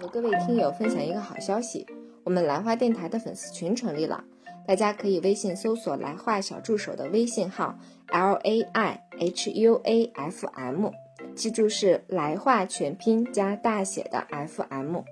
[0.00, 1.86] 和 各位听友分享一个好消息，
[2.24, 4.24] 我们来话电台的粉丝群成立了，
[4.66, 7.78] 大家可以微信搜索“来话小助手”的微信号
[8.08, 10.90] l a i h u a f m，
[11.36, 15.04] 记住是来话全拼加大写的 f m，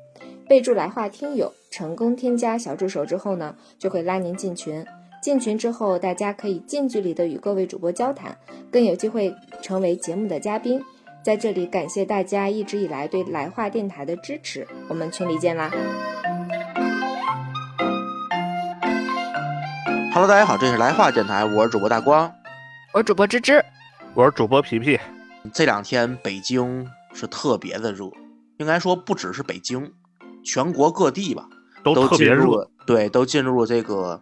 [0.48, 4.84] 备注来话听友，成功添加小助手之后呢，就会拉您进群。
[5.26, 8.38] 进群之后，大家可以近距离的与各位主播交谈，
[8.70, 10.80] 更有机会成为节目的嘉宾。
[11.20, 15.68] 在这里感谢大家一直以来对来话电台的支持，我们群里见啦
[20.12, 22.32] ！Hello，大家好，这是来话电台，我是主播大光，
[22.94, 23.64] 我是主播芝芝，
[24.14, 24.96] 我是主播皮皮。
[25.52, 28.04] 这两天北京是特别的热，
[28.58, 29.92] 应该说不只是北京，
[30.44, 31.48] 全国各地吧
[31.82, 34.20] 都特别热，对，都进入这个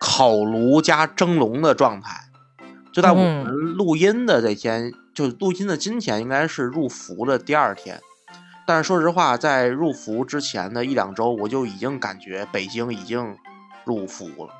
[0.00, 2.24] 烤炉加蒸笼的状态。
[2.92, 4.92] 就在我们录音的这天。
[5.12, 8.00] 就录音的今天应该是入伏的第二天，
[8.66, 13.36] 但是说实话，在入伏之前的一两周，我就已经感觉北京已经
[13.84, 14.54] 入伏了。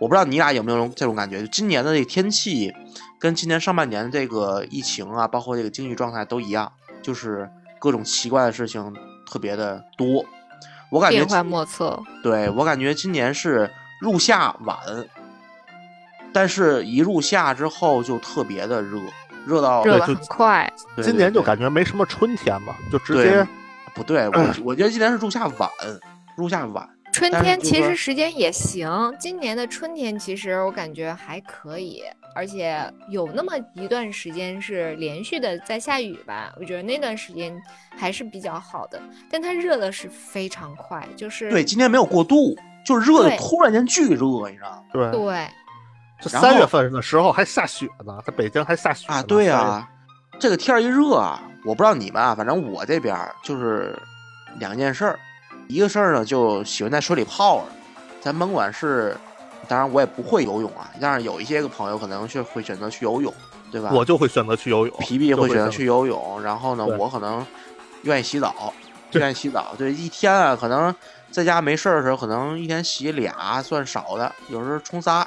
[0.00, 1.40] 我不知道你俩有没有这种感觉？
[1.40, 2.72] 就今年的这个天气，
[3.18, 8.94] 跟今年上半年这个疫情啊，包括这个经济状态都一样，就是各种奇怪的事情
[9.28, 10.24] 特别的多。
[10.90, 12.00] 我感觉变幻莫测。
[12.22, 13.70] 对我感觉今年是
[14.04, 14.78] 入夏晚，
[16.32, 19.00] 但是一入夏之后就特别的热。
[19.46, 23.46] 热到热很快，今年就感觉没什么春天嘛，就直接
[23.94, 24.26] 不对。
[24.28, 25.70] 我 我觉得今年是入夏晚，
[26.34, 26.88] 入夏晚。
[27.12, 32.02] 春天其实时间也行，今年的春天其实我感觉还可以，
[32.34, 37.54] 而且有那么一段时间是连续的在下雨吧，我觉得那段时间
[37.94, 38.98] 还是比较好的。
[39.30, 44.82] 但它热的是非常快，就是对，今天没有过渡，就热的突然间巨热，你知道吗？
[44.92, 45.46] 对对。
[46.20, 49.22] 三月份的时候还下雪呢，在北京还下雪啊！
[49.24, 49.86] 对啊，
[50.38, 53.98] 这个天一热啊，我不知道你们啊，反正我这边就是
[54.58, 55.18] 两件事儿。
[55.68, 57.64] 一个事儿呢，就喜欢在水里泡着。
[58.22, 59.14] 咱甭管是，
[59.68, 63.32] 当然我也不会游泳啊，但是有一些个朋友可能去会选择去游泳，
[63.70, 63.90] 对吧？
[63.92, 64.96] 我就会选择去游泳。
[65.00, 67.44] 皮皮会选择去游泳，然后呢，我可能
[68.02, 68.72] 愿意洗澡，
[69.12, 69.74] 愿意洗澡。
[69.76, 70.94] 对，一天啊，可能
[71.34, 75.26] 在家没事儿的时候，可能一天洗俩算少的，有时候冲仨。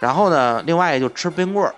[0.00, 1.72] 然后呢，另外就吃冰棍儿，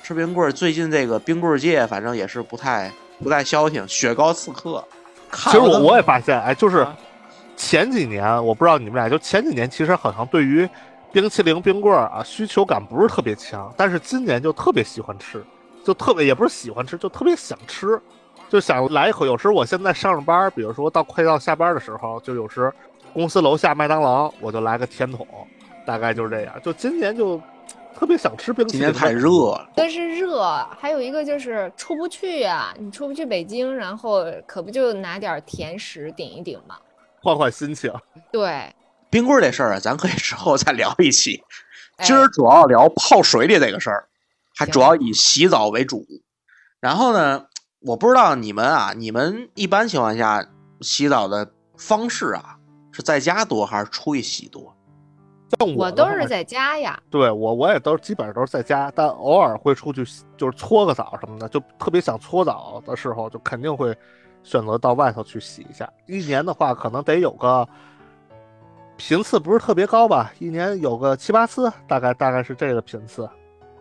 [0.00, 0.52] 吃冰棍儿。
[0.52, 2.88] 最近这个冰棍儿界，反正也是不太
[3.20, 4.84] 不太消停，雪糕刺客。
[5.32, 6.86] 其实我我也发现，哎，就是
[7.56, 10.68] 前几年，我不知道你们俩，就前几年其实好像对于
[11.10, 15.44] 冰淇淋、冰棍儿啊需求感不是特别强，但是今年就特别喜欢吃，
[15.84, 18.00] 就特别也不是喜欢吃，就特别想吃，
[18.50, 19.24] 就想来一口。
[19.24, 22.70] 有时我现在上着班，比如说到快到下班的时候，就有时
[23.14, 25.26] 公司楼下麦当劳，我就来个甜筒。
[25.86, 27.40] 大概就是这样，就今年就
[27.94, 28.80] 特别想吃冰淇淋。
[28.80, 32.74] 今年太热了，一个是热，还有一个就是出不去呀。
[32.78, 36.76] 你出不去北京，然后可不就拿点甜食顶一顶嘛，
[37.22, 37.92] 换换心情。
[38.30, 38.72] 对，
[39.08, 41.42] 冰棍这事儿啊，咱可以之后再聊一期。
[42.02, 44.06] 今儿主要聊泡水里这个事儿，
[44.54, 46.04] 还主要以洗澡为主。
[46.78, 47.46] 然后呢，
[47.80, 50.46] 我不知道你们啊，你们一般情况下
[50.82, 52.56] 洗澡的方式啊，
[52.92, 54.74] 是在家多还是出去洗多？
[55.58, 60.04] 像我都是在家呀，对我我也都基本上都是在家，但偶尔会出去，
[60.36, 63.96] 就是搓个澡什么的，就特别想搓澡的时候，就肯定会
[64.42, 65.90] 选择到外头去洗一下。
[66.06, 67.66] 一年的话，可能得有个
[68.98, 73.26] 频次不是特别高吧，一年有个七八次，大概大概是这个频次。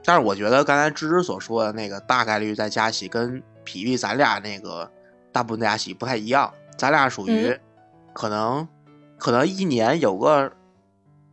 [0.06, 4.92] 但是我觉得刚才芝芝所说的那个大概率在家洗，跟皮皮咱俩那个
[5.32, 7.56] 大部分在家洗不太一样，咱俩属于
[8.14, 8.68] 可能
[9.20, 10.52] 可能一年有个。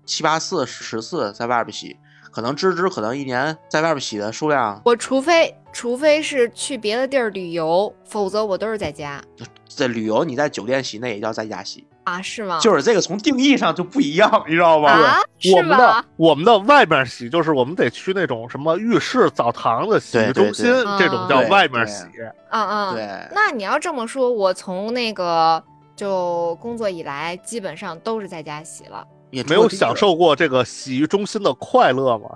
[0.04, 1.98] 七八次、十次在外边洗，
[2.30, 9.22] 可能芝芝可能一年在外边洗的数量，我除非除非是去别的地儿旅游，否则我都是在家。
[9.68, 12.22] 在旅游，你在酒店洗那也叫在家洗啊？
[12.22, 12.58] 是吗？
[12.60, 14.88] 就是这个从定义上就不一样，你知道吗？
[14.88, 15.18] 啊，
[15.54, 20.64] 我们的我们的外面洗，就是我们得去那种什么浴室、澡堂子洗浴中心，
[20.98, 22.04] 这种叫外面洗。
[22.52, 23.28] 嗯嗯，对。
[23.34, 25.62] 那你要这么说，我从那个
[25.94, 29.06] 就工作以来，基本上都是在家洗了。
[29.28, 32.30] 也没有享受过这个洗浴中心的快乐吗？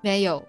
[0.00, 0.42] 没有。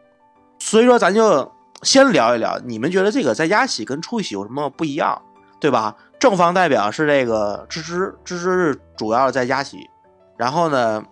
[0.58, 1.52] 所以说，咱就
[1.84, 5.22] 先聊一聊，你们觉得这个在家洗跟出去洗有什么不一样，
[5.60, 5.96] 对吧？
[6.20, 9.90] 正方代表是这个芝芝，芝芝是主要在家洗，
[10.38, 11.04] 然后呢，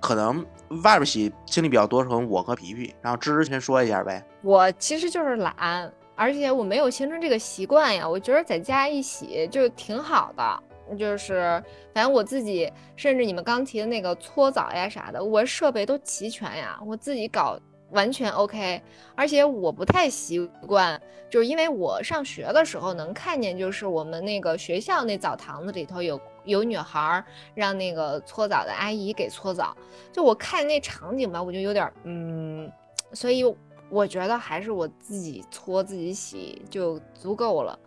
[0.00, 0.44] 可能
[0.84, 2.94] 外边洗经历比较多，可能我和皮皮。
[3.02, 4.24] 然后芝芝先说一下呗。
[4.42, 8.08] 我其实就是懒，而且我没有形成这个习惯呀。
[8.08, 10.62] 我觉得在家一洗就挺好的。
[10.98, 11.62] 就是，
[11.94, 17.56] 反正我自己，甚至你们刚提的那个搓澡呀啥的，我设备都齐全呀，我自己搞
[17.90, 18.80] 完全 OK。
[19.14, 29.76] 而且我不太习惯，就是因为我上学的时候能看见，就是我们那个学校那澡堂子里头有有女孩让那个搓澡的阿姨给搓澡，
[30.12, 32.70] 就我看那场景吧，我就有点嗯，
[33.12, 33.44] 所以
[33.90, 37.78] 我觉得还是我自己搓自己洗就足够了。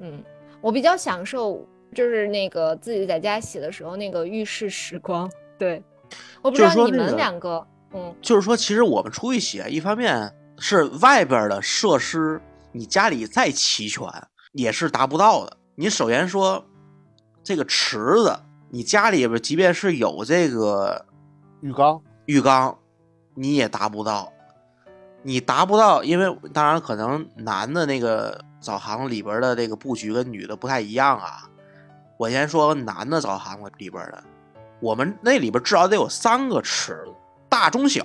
[0.00, 0.22] 嗯，
[0.60, 5.28] 我比较享受就是那个自己在家洗的时候那个浴室时光。
[5.58, 5.82] 对，
[6.40, 12.40] 我不知道你们两个，嗯，就是说，其实我们出去洗，一方面是外边的设施，
[12.72, 14.06] 你家里再齐全
[14.52, 15.56] 也是达不到的。
[15.74, 16.64] 你首先说
[17.42, 18.38] 这个池子，
[18.70, 21.06] 你家里边即便是有这个
[21.60, 22.76] 浴缸，浴缸
[23.34, 24.32] 你也达不到，
[25.22, 31.48] 你达不到，因为当然可能男的那个澡堂里边的这个布局跟女的不太一样啊。
[32.18, 34.22] 我先说男的澡堂子里边的。
[34.80, 37.12] 我们那里边至少得有三个池子，
[37.48, 38.04] 大、中、小。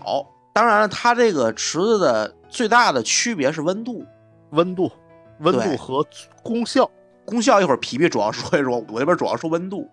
[0.54, 4.06] 当然了，它这个池子的最大的区别是温度，
[4.52, 4.92] 温度，
[5.40, 6.06] 温度和
[6.44, 6.90] 功效。
[7.26, 9.90] 功效一会儿皮皮主要说一说，我这边主要说温度。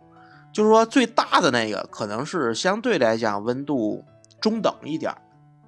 [0.52, 4.04] 就是说最大的那个可能是相对来讲温度
[4.40, 5.14] 中等一点，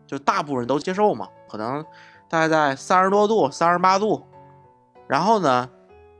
[0.06, 1.82] 就大部分人都接受嘛，可能
[2.28, 4.26] 大概在三十多度、三十八度。
[5.06, 5.70] 然后呢，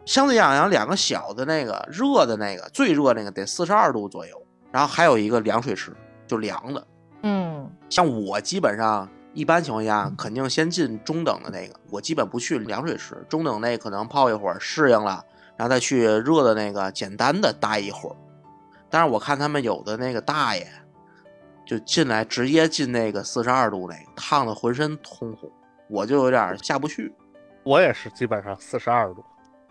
[0.05, 4.41] 相对讲讲两个小的那个热的那个最热那个得四十二度左右。
[4.71, 5.93] 然后还有一个凉水池，
[6.27, 6.87] 就凉的。
[7.23, 13.17] 嗯，像我基本上一般情况下肯定先进中等的那个，我基本不去凉水池。
[13.29, 15.25] 中等那可能泡一会儿适应了，
[15.57, 18.17] 然后再去热的那个简单的待一会儿。
[18.91, 20.67] 但是我看他们有的那个大爷
[21.65, 25.51] 就进来直接进那个四十二度那个，烫的浑身通红，
[25.89, 27.15] 我就有点下不去。
[27.63, 29.25] 我也是基本上四十二度，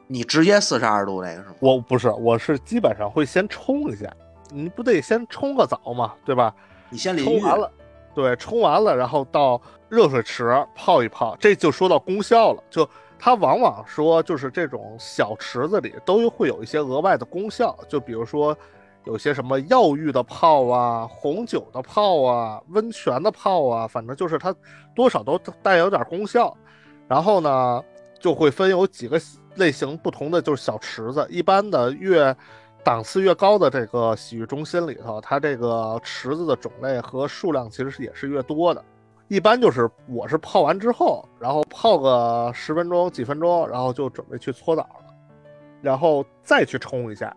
[0.08, 1.56] 你直接四十二度那个是吗？
[1.60, 4.10] 我不是，我是基本上会先冲一下。
[4.50, 6.56] 你不得先冲个澡嘛，对吧？
[6.92, 7.72] 你先淋冲完了，
[8.14, 12.62] 对，冲完了，然后到热水池泡一泡，这就说到功效了。
[12.70, 18.56] 就它往往说，就是这种小池子里都会有一些额外的功效，就比如说
[19.06, 24.54] 有些什么药浴的泡啊、红酒的泡啊、温泉的泡啊，反正就是它
[24.94, 26.56] 多少都带有点功效。
[27.08, 27.82] 然后呢，
[28.20, 29.18] 就会分有几个
[29.56, 32.36] 类型不同的，就是小池子，一般的越。
[32.84, 38.84] 档次越高的这个洗浴中心里头，它这个池子的种类和数量其实是也是越多的。
[39.28, 45.14] 一般就是我是泡完之后，然后泡个十分钟、几分钟，然后就准备去搓澡了，
[45.82, 47.34] 然后再去冲一下。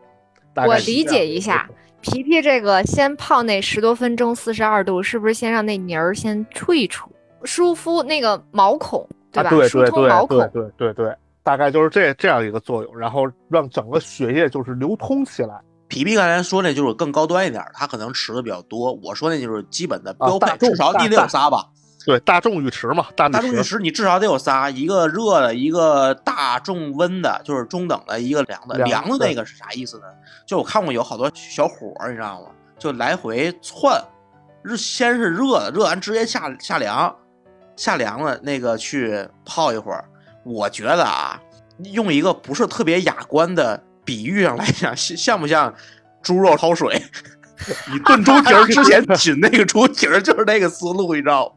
[0.67, 1.69] 我理解一下，
[2.00, 7.11] 皮皮这个先泡那十多分钟，四十二度，是不是先让那泥儿先出一出，
[7.44, 9.50] 舒敷那个毛孔，对吧？
[9.69, 11.14] 疏通毛孔，对对对。
[11.44, 15.61] 大概就是这这样一个作用，然后让整个血液就是流通起来。
[15.87, 18.94] 皮皮刚才说那就是更高端一点，它可能池的比较多。
[19.05, 21.64] 我说那就是基本的标配，至少你得有仨吧？
[22.06, 28.76] 对，大众浴池嘛，大众浴池你至少得有仨，一个热的，一个大众温的，就是中等的，一个凉的。
[28.79, 30.05] 凉的那个是啥意思呢？
[30.46, 32.49] 就我看过有好多小伙儿，你知道吗？
[32.79, 34.02] 就来回窜，
[34.62, 37.14] 热先是热的，热完直接下下凉，
[37.76, 40.05] 下凉了那个去泡一会儿。
[40.44, 41.41] 我觉得啊，
[41.93, 45.75] 用一个不是特别雅观的比喻上来讲， 像像不像
[46.23, 47.02] 猪肉焯水？
[47.91, 51.56] 你炖猪蹄儿之前紧那个猪蹄儿就是那个思路，你知道？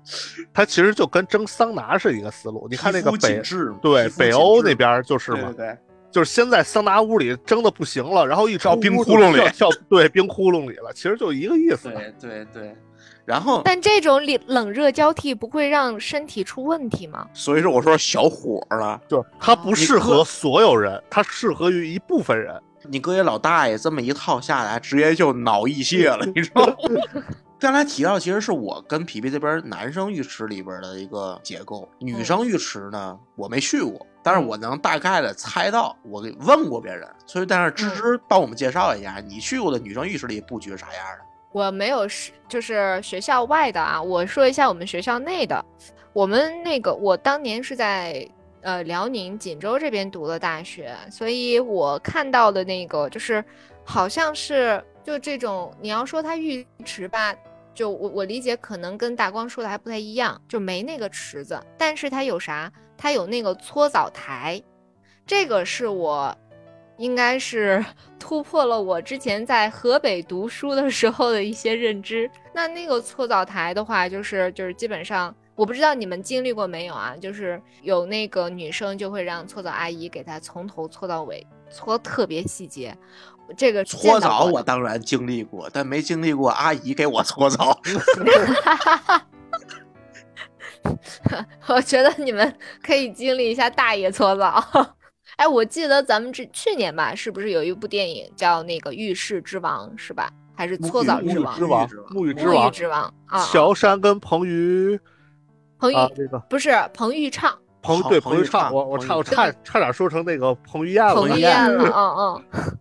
[0.54, 2.68] 它其实就跟蒸桑拿是一个思路。
[2.70, 3.42] 你看那个北
[3.82, 5.76] 对北欧那边就是嘛，对，
[6.12, 11.90] 就是先在桑拿屋里蒸的不行了，然后一跳冰窟窿里，跳对冰窟窿里了，其实就一个意思。
[11.90, 12.76] 对对对。
[13.28, 17.28] 然后，但这种冷冷热交替不会让身体出问题吗？
[17.34, 22.58] 所以说我说小伙了，就是它不适合所有人，它适合于一部分人。
[22.90, 26.74] 你搁一老大爷这么一套下来，直接就脑溢血了，你知道吗？
[27.60, 41.26] 刚才提到其实是我跟皮皮这边男生浴池里边的一个结构，女生浴池呢我没去过，但是我能大概的猜到，我给问过别人，所以但是芝芝帮我们介绍一下，你去过的女生浴池里布局是啥样的？
[41.52, 45.64] 我没有是就是学校外的啊，我说一下我们学校内的。
[46.14, 48.28] 我们那个我当年是在
[48.62, 53.44] 呃辽宁锦州这边读的大学，所以我看到的那个就是
[53.84, 57.36] 好像是就这种你要说它浴池吧，
[57.74, 62.72] 就我我理解可能跟大光说的还不太一样，就没那个池子，但是它有啥？
[62.98, 64.62] 它有那个搓澡台，
[65.26, 66.36] 这个是我。
[66.98, 67.84] 应该是
[68.20, 72.30] 突破了我之前在河北读书的时候的一些认知。
[72.54, 77.16] 那那个搓澡台的话，就是就是基本上，我不知道你们经历过没有啊？
[77.20, 82.98] 就是有那个女生就会让搓澡阿姨给她从头搓到尾，搓特别细节。
[83.56, 87.80] 这个搓澡我当然经历过，但没经历过阿姨给我搓澡。
[91.68, 94.97] 我觉得你们可以经历一下大爷搓澡。
[95.38, 100.30] 哎，我记得咱们这去年吧，是不是有一部电影叫那个《浴室之王》，是吧？
[100.56, 101.56] 还是搓澡之王？
[101.56, 103.46] 之王，沐浴之王沐浴，之王啊！
[103.46, 105.00] 乔杉跟彭于
[105.78, 111.14] 彭于、啊，这个不是彭昱畅，彭对彭彭昱畅，我我差我差差点说成那个彭于晏了。
[111.14, 112.78] 彭于于晏晏了，嗯嗯，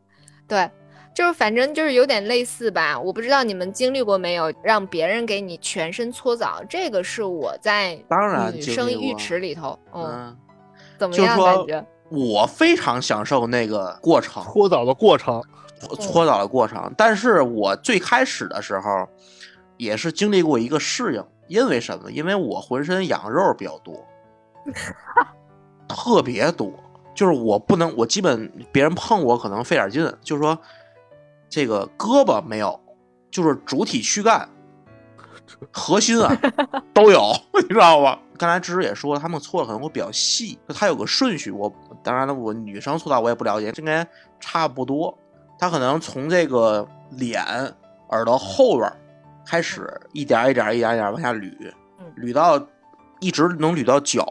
[0.49, 0.71] 对，
[1.15, 2.99] 就是反正就是有点类似吧。
[2.99, 10.37] 我不知道你们经历过没有，让别人给你全身搓澡，这个是我在当然女生浴池里头，嗯，嗯，
[10.97, 11.87] 怎么样感觉？
[12.11, 15.43] 我非常享受那个过程，搓澡的过程，
[15.99, 16.93] 搓澡的过程。
[16.97, 19.09] 但是我最开始的时候，
[19.77, 22.11] 也是经历过一个适应，因为什么？
[22.11, 24.07] 因为我浑身羊肉比较多，
[25.89, 26.73] 特别多，
[27.15, 30.57] 就是我不能，我基本别人碰我可能费点劲，就是说
[31.49, 32.79] 这个胳膊没有，
[33.31, 34.49] 就是主体躯干、
[35.73, 36.37] 核心啊
[36.93, 38.19] 都有， 你知道吗？
[38.38, 41.50] 刚才芝芝也说了，他们错的可能会比较细，就它有个顺序。
[41.50, 41.73] 我
[42.03, 44.07] 当然了，我女生搓澡我也不了解，应该
[44.38, 45.17] 差不多。
[45.59, 47.43] 他可能从这个脸、
[48.11, 48.97] 耳朵后边儿
[49.47, 51.50] 开始，一点一点一点一点往下捋
[51.99, 52.61] 嗯，捋到
[53.21, 54.26] 一直能捋到脚、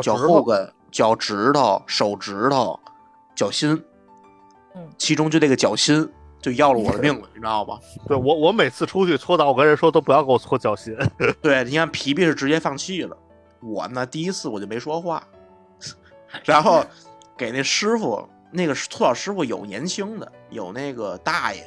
[0.00, 2.78] 脚后跟、脚趾头、手指头、
[3.34, 3.70] 脚心。
[4.74, 6.06] 嗯其中就这个脚心
[6.46, 7.76] 就要了我的命了， 你知道吧？
[8.06, 10.96] 对我我每次出去搓澡，我跟人说都不要给我搓脚心。
[11.42, 13.16] 对，你看皮皮是直接放弃了，
[13.60, 15.20] 我呢第一次我就没说话，
[16.46, 16.86] 然后
[17.36, 21.66] 给那师傅，那个搓澡师傅有年轻的，有那个大爷，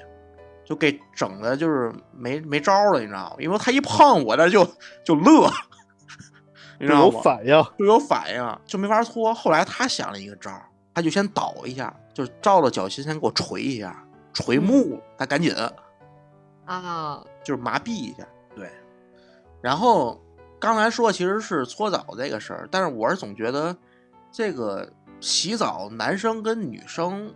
[0.64, 3.36] 就给整的就是没没招了，你知道吗？
[3.40, 4.66] 因为他一碰我那就
[5.04, 5.52] 就乐，
[6.80, 7.12] 你知道有？
[7.12, 9.34] 反应，就有反应，就没法搓。
[9.34, 10.50] 后来他想了一个招，
[10.94, 14.02] 他就先倒一下，就是照着脚心先给我捶一下，
[14.34, 15.54] 捶木了，他赶紧。
[16.66, 18.70] 啊，就是麻痹一下，对。
[19.62, 20.22] 然后
[20.60, 23.76] 刚才说其实是搓澡这个事儿，但是我是总觉得
[24.32, 24.88] 这个
[25.20, 27.34] 洗澡，男生跟女生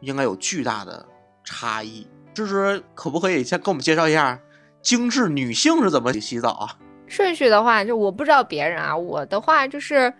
[0.00, 1.06] 应该有巨大的
[1.44, 2.06] 差异。
[2.34, 4.40] 就是可不可以先给我们介绍一下
[4.80, 6.78] 精致女性是怎么洗澡啊？
[7.06, 10.12] 顺序的话，就我不知道别人啊，我的话就是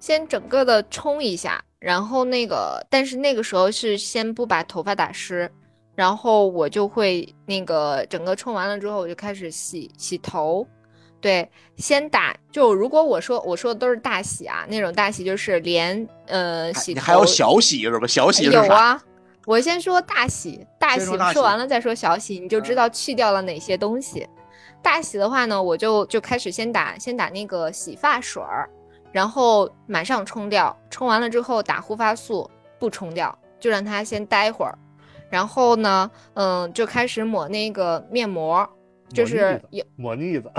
[0.00, 5.50] 先整个的冲一下，然后那个，但是那个时候是先不把头发打湿，
[5.94, 10.66] 然后我就会那个整个冲完了之后，我就开始洗洗头。
[11.20, 18.06] 对，先打就如果我说我说的都是大洗啊，那种大洗就是连呃洗头你还有小洗是吧？
[18.06, 18.44] 小洗？
[18.44, 19.02] 有啊，
[19.44, 24.26] 我先说大洗，大洗说完了再说小洗，你就知嗯道去掉了哪些东西。
[24.82, 28.68] 大洗的话呢，我就就开始先打先打那个洗发水儿，
[29.14, 34.76] 然后马上冲掉，冲完了之后打护发素，不冲掉，就让它先待会儿。
[35.30, 38.68] 然后呢，嗯，就开始抹那个面膜，
[39.10, 40.50] 就是有抹腻子，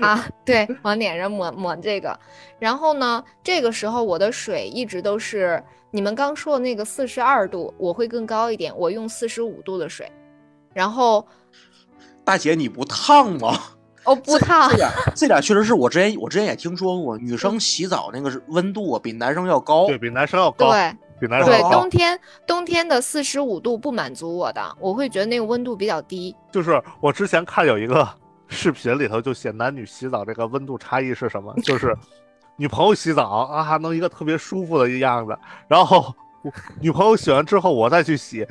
[0.00, 2.16] 啊， 对，往脸上抹抹这个。
[2.60, 10.08] 然后呢，这个时候我的水一直都是你们刚说的那个四十二度，我会更高一点，我用四十五度的水。
[10.72, 11.26] 然后
[12.24, 13.58] 大姐你不烫吗？
[14.08, 19.86] 哦，不烫这， 点这点确实是我之前我之前也听说过，女生洗澡那个是温度啊比男生要高。
[19.86, 21.90] 对比男生要高，对比男生高冬。
[21.90, 26.34] 天冬天的四十五度不满足我的，我会觉得那个温度比较低。
[26.50, 28.08] 就是我之前看有一个
[28.48, 31.94] 视频里头就写男女洗澡这个温度差异是什么，就是
[32.56, 35.36] 女朋友洗澡啊，能一个特别舒服的一样子，
[35.68, 38.46] 然后我女朋友洗完之后我再去洗，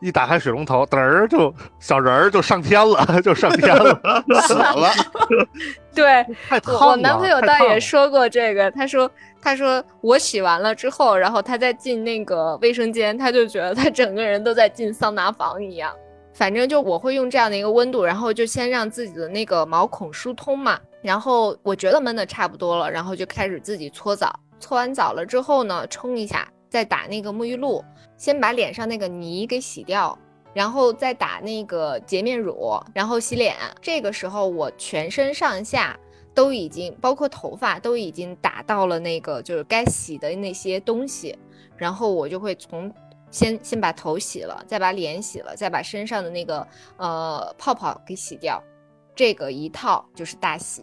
[0.00, 4.90] 一打开水龙头，嘚儿就小人儿就上天了， 就上天了，死了，
[5.94, 6.80] 对， 太烫了。
[6.80, 9.10] 我我男朋友倒也说过这个，他说
[9.42, 15.92] 他说我洗完了之后，然后他再进那个卫生间，他就觉得他整个人都在进桑拿房一样。
[16.32, 24.32] 反正就我会用这样的一个温度，然后就先让自己的那个毛孔疏通嘛，然后我觉得闷的差不多了，然后就开始自己搓澡。
[24.60, 27.84] 搓完澡了之后呢，冲一下，再打那个沐浴露，
[28.16, 30.18] 先把脸上那个泥给洗掉，
[30.52, 33.56] 然后再打那个洁面乳，然后洗脸。
[33.80, 35.98] 这个时候我全身上下
[36.34, 41.36] 都已经，包括头发都已经打到了那个就是该洗的那些东西，
[41.76, 42.92] 然后我就会从
[43.30, 48.62] 先先把头洗了，再把脸洗了，再把身上的那个呃泡泡给洗掉，
[49.14, 50.82] 这个一套就是大洗。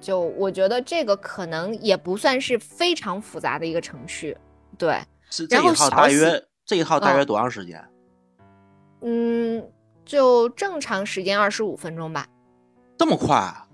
[0.00, 4.36] 就我觉得这个可能也不算是非常复杂的一个程序，
[4.78, 7.84] 对，是这然后一套大约这一套大约嗯多长时间？
[9.02, 9.62] 嗯，
[10.04, 12.26] 就正常时间二十五分钟吧。
[12.96, 13.66] 这么快啊？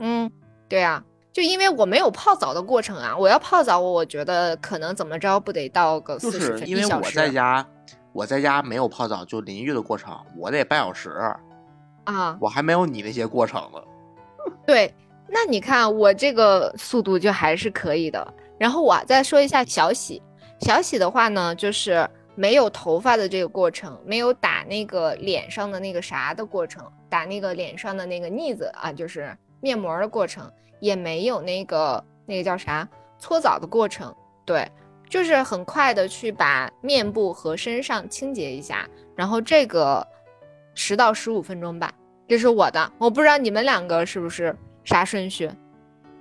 [0.00, 0.30] 嗯，
[0.68, 7.66] 对啊，就因为我没有泡澡的过程啊，我要泡澡，我觉得可能怎么着不得到个就四十分是因为我在家，
[8.12, 11.10] 我在家没有泡澡，就淋浴的过程，我得半小时，
[12.04, 12.36] 啊。
[12.40, 13.80] 我还没有你那些过程呢。
[14.66, 14.94] 对，
[15.28, 18.34] 那你看我这个速度就还是可以的。
[18.58, 20.22] 然后我再说一下小洗，
[20.60, 34.70] 小洗的话呢，就是没有头发的这个过程，没有打那个脸上的那个啥的过程，打那个脸上的那个腻子啊，就是面膜的过程，也没有那个那个叫啥搓澡的过程，对，
[35.08, 40.06] 就是很快的去把面部和身上清洁一下，然后这个
[40.74, 41.92] 十到十五分钟吧，
[42.26, 45.50] 这是我的，我不知道你们两个是不是啥顺序。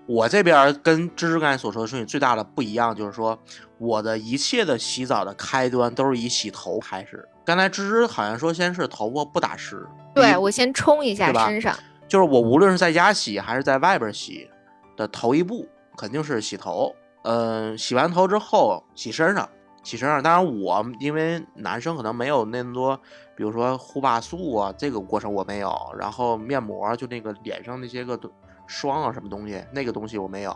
[0.08, 3.38] 我这边跟芝芝刚才所说的顺序最大的不一样，就是说
[3.80, 7.28] 我的一切的洗澡的开端都是以洗头开始。
[7.44, 11.76] 刚才芝芝好像说先是头发不打湿，对我先冲一下身上，
[12.08, 14.48] 就是我无论是在家洗还是在外边洗
[14.96, 16.96] 的头一步肯定是洗头。
[17.24, 19.50] 嗯，洗完头之后洗身上，
[19.84, 20.22] 洗身上。
[20.22, 22.96] 当然我因为男生可能没有那么多，
[23.36, 25.76] 比如说护发素啊，这个过程我没有。
[25.98, 28.20] 然后面膜就那个脸上那些个。
[28.68, 29.64] 霜啊，什么东西？
[29.72, 30.54] 那个东西我没有。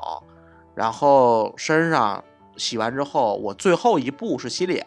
[0.76, 2.24] 然后身上
[2.56, 4.86] 洗完之后，我最后一步是洗脸，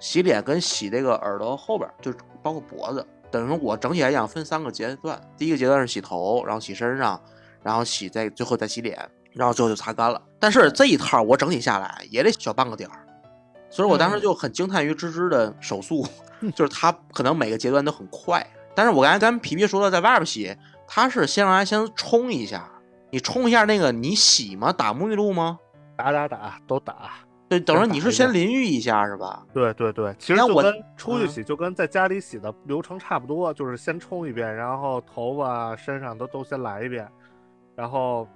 [0.00, 3.06] 洗脸跟洗这个耳朵后边，就包括脖子。
[3.30, 7.20] 等于我整体来讲分三个阶段，第一个阶段是洗头，然后洗身上，
[7.62, 8.98] 然后洗再最后再洗脸，
[9.32, 10.20] 然后最后就擦干了。
[10.40, 13.06] 但是这一套我整体下来也得小半个点儿，
[13.70, 16.06] 所以我当时就很惊叹于芝芝的手速，
[16.56, 18.44] 就是他可能每个阶段都很快。
[18.74, 20.56] 但是我刚才跟皮皮说了，在外边洗。
[20.88, 22.68] 他是先让他先冲一下，
[23.12, 24.72] 你冲一下那个，你洗吗？
[24.72, 25.58] 打沐浴露吗？
[25.96, 27.10] 打打打都打。
[27.48, 29.42] 对，等于你是先淋浴一下是吧？
[29.52, 37.08] 对对对，其实就跟出去洗就跟在家里洗的流程差不多，就是先冲一遍，然后头发、身上都都先来一遍，
[37.74, 38.28] 然后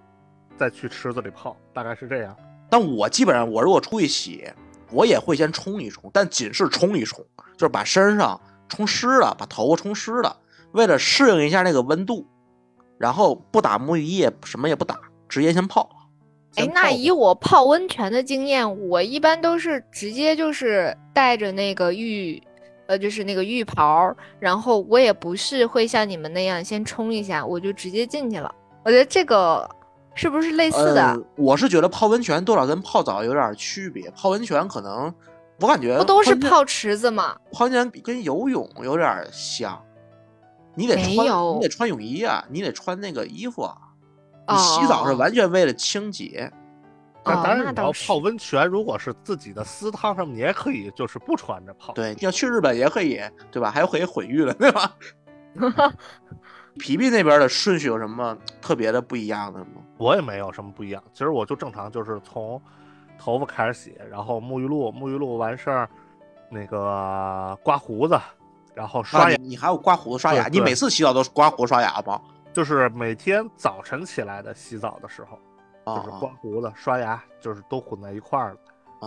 [0.57, 2.35] 再去池子里泡，大概是这样。
[2.71, 4.51] 但我基本上，我如果出去洗，
[4.91, 7.23] 我也会先冲一冲，但仅是冲一冲，
[7.59, 10.35] 就是把身上冲湿了，把头发冲湿了，
[10.73, 12.27] 为了适应一下那个温度。
[13.03, 14.97] 然后不打沐浴液，什么也不打，
[15.29, 15.91] 直接先泡。
[16.55, 22.41] 哎，那以我泡温泉的经验，我一般都是直接就是带着那个浴，
[22.87, 28.55] 呃，就是那个浴袍，然后我也不是会像你们那样先冲一下，我就直接进去了。
[28.85, 29.69] 我觉得这个
[30.15, 31.21] 是不是类似的？
[31.37, 34.09] 我是觉得泡温泉多少跟泡澡有点区别。
[34.13, 35.13] 泡温泉可能
[35.59, 37.35] 我感觉不都是泡池子吗？
[37.51, 39.83] 泡温泉跟游泳有点像。
[40.75, 42.45] 你得穿，你得穿泳衣啊！
[42.49, 43.77] 你得穿那个衣服啊！
[44.49, 46.51] 你洗澡是完全为了清洁。
[47.25, 51.93] 那当然，你要泡温泉，如果是自己的私汤什么，你也可以就是不穿着泡。
[51.93, 53.71] 对，你要去日本也可以，对吧？
[53.71, 54.93] 还可以混浴了，对吧？
[56.81, 59.83] 皮皮那边的顺序有什么特别的不一样的吗？
[59.99, 62.61] 我也没有什么不一样，其实我就正常，就是从
[63.19, 65.89] 头发开始洗，然后沐浴露，沐浴露完事儿，
[66.51, 68.19] 那个刮胡子。
[68.75, 70.49] 然后刷牙，你还有刮胡子刷牙？
[70.49, 72.21] 你每次洗澡都刮胡子刷牙吗？
[72.53, 75.39] 就是每天早晨起来的洗澡的时候，
[75.97, 78.57] 就是刮胡子刷牙，就是都混在一块儿了。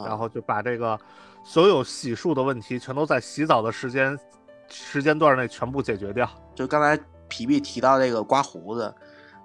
[0.06, 1.00] 然后就把这个
[1.44, 4.20] 所有洗漱的问题全都在洗澡的时间
[4.68, 6.30] 时间段内全部解决掉。
[6.54, 8.94] 就刚才皮皮提到这个刮胡子，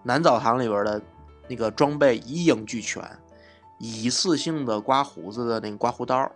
[0.03, 1.01] 男澡堂里边的
[1.47, 3.01] 那个装备一应俱全，
[3.79, 6.29] 一次性的刮胡子的那个刮胡刀，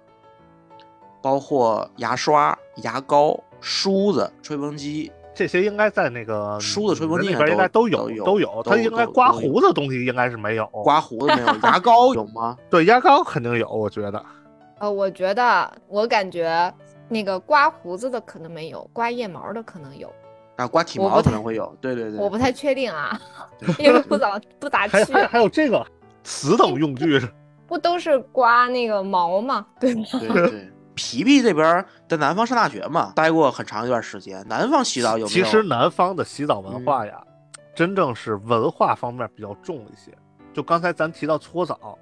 [1.25, 3.43] 包括牙刷、牙膏。
[3.67, 8.63] 梳子、吹风机这些应该在那个梳子、吹风机里边应该都有，都有。
[8.63, 11.47] 它应该刮胡子的东西应该是没有，刮胡子没有。
[11.65, 12.59] 牙膏有吗？
[12.69, 14.23] 对，牙膏肯定有，我觉得。
[14.81, 16.71] 呃，我觉得，我感觉
[17.09, 20.13] 那个刮胡子的可能没有，刮腋毛的可能有。
[20.57, 21.75] 啊，刮体毛可能会有。
[21.81, 22.21] 对对对。
[22.21, 23.19] 我不太确定啊，
[23.81, 25.11] 因为不咋不咋去。
[25.15, 25.83] 还还有这个
[26.23, 27.19] 此等用具？
[27.67, 29.67] 不都是刮那个毛吗？
[29.81, 30.05] 对吗？
[30.13, 30.71] 对对。
[30.95, 34.45] 皮皮这边在南方上大学嘛，待过很长一段时间。
[34.49, 35.29] 南方洗澡有没有？
[35.29, 37.23] 其实南方的洗澡文化呀，
[37.75, 40.17] 真正是文化方面比较重一些。
[40.53, 41.99] 就刚才咱提到搓澡，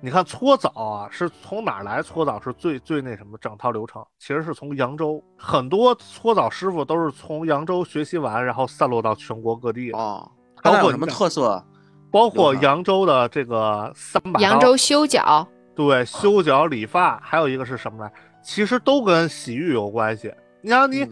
[0.00, 2.02] 你看搓澡啊，是从哪来？
[2.02, 10.28] 搓澡是最最那什么整套流程，其实是从扬州，很多搓澡师傅都是从扬州学习完，然后散落到全国各地啊。
[10.62, 11.64] 包括什么特色？
[12.10, 15.46] 包括扬州的这个三把扬州修脚。
[15.76, 18.10] 对，修脚理发，还有一个是什么呢？
[18.42, 20.32] 其实都跟洗浴有关系。
[20.62, 21.06] 你想，你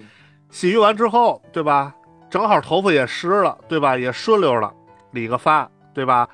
[0.51, 1.95] 洗浴完之后，对吧？
[2.31, 3.97] 正好头发也湿了，对吧？
[3.97, 4.73] 也顺溜了，
[5.11, 6.29] 理个发，对吧？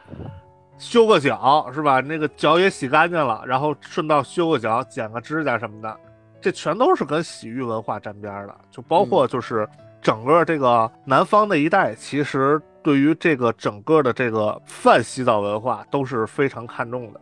[0.78, 2.00] 修个脚，是吧？
[2.00, 5.94] 那个脚也洗干净了，然后顺道修个脚，剪个指甲什么的，
[6.40, 8.56] 这全都是跟洗浴文化沾边的。
[8.70, 9.68] 就包括就是
[10.00, 17.20] 整个这个南方那一带，其实对于这个整个的这个泛洗澡文化都是非常看重的。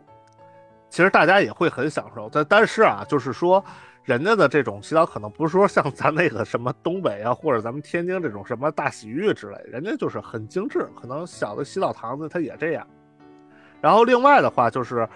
[0.89, 3.63] 其实大家也会很享受，但但是啊，就是说，
[4.03, 12.85] 人家的这种洗澡可能不是说像咱那个什么东北啊，或者咱们天津这种什么大洗浴之类，人家就是很精致，可能小的洗澡堂子它也这样。
[13.79, 15.07] 然后另外的话就是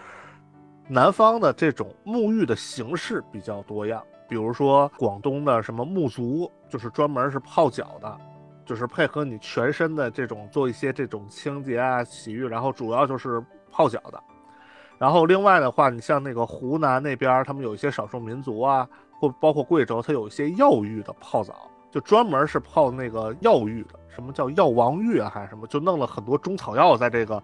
[0.87, 8.17] 南方的这种沐浴的形式比较多样，比如说广东的什么沐足，就是专门是泡脚的，
[8.63, 14.23] 就是配合你全身的这种做一些这种清洁啊洗浴，然后主要就是泡脚的。
[15.03, 18.87] 然后另外的话，你像那个湖南那边，他们有一些少数民族啊，
[19.19, 27.43] 或包括贵州，它有一些药浴的泡澡，就专门是泡那个药浴的，什么叫药王浴啊，还是什么，就弄了很多中草药在这个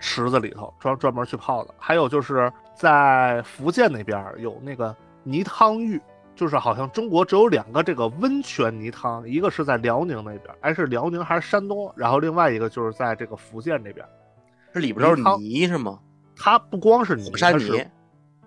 [0.00, 1.72] 池子里头，专专门去泡的。
[1.78, 6.00] 还有就是在福建那边有那个泥汤浴，
[6.34, 11.92] 就是好像中国只有两个这个温泉泥汤，一个是在辽宁那边，哎是辽宁还是山东？
[11.94, 14.04] 然后另外一个就是在这个福建这边，
[14.74, 16.00] 这里边都是泥是吗？
[16.38, 17.86] 它不光是泥，它是，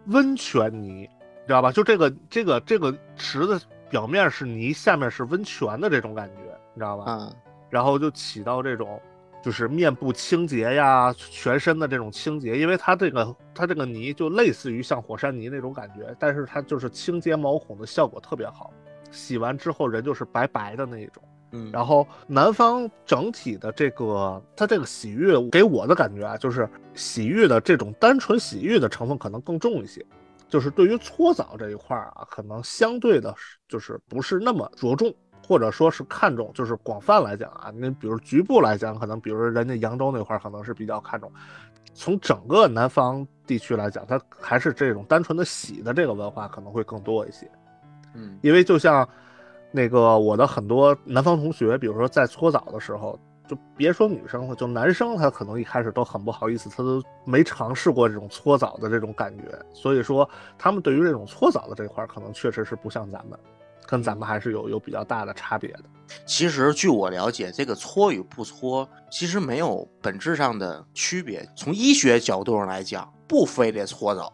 [0.07, 1.09] 温泉泥，
[1.45, 1.71] 知道吧？
[1.71, 6.41] 就这个这个这个池子表面是泥，下面是温泉的这种感觉，
[6.73, 7.05] 你知道吧？
[7.07, 7.35] 嗯。
[7.69, 9.01] 然后就起到这种
[9.41, 18.71] 就是面部清洁呀，全身的这种清洁，因为它这个它这个泥就类似于像火山泥那种感觉，但是它就是清洁毛孔的效果特别好，
[19.09, 21.23] 洗完之后人就是白白的那一种。
[21.53, 30.01] 嗯，然后南方整体的这个，它这个洗浴给我的感觉啊，就是洗浴的这种单纯洗浴的成分可能更重一些，
[30.47, 33.35] 就是对于搓澡这一块啊，可能相对的，
[33.67, 35.13] 就是不是那么着重，
[35.45, 41.29] 或者说是看重，就是广泛来讲啊，那比如局部来讲，可能比如人家扬州那块可能是比较看重，
[41.93, 47.51] 从整个南方地区来讲，它还是这种单纯的洗的这个文化可能会更多一些，
[48.13, 49.05] 嗯，因为就像。
[49.71, 63.37] 那个我的很多南方同学，比如说在搓澡的时候，就别说女生了，就男生他可能一开始都很不好意思，他都没尝试过这种搓澡的这种感觉，所以说他们对于这种搓澡的这块，可能确实是不像咱们，
[63.85, 65.83] 跟咱们还是有有比较大的差别的。
[66.25, 74.31] 其实据我了解，这个搓与不搓其实没有本质上的区别，从医学角度上来讲，不非得搓澡。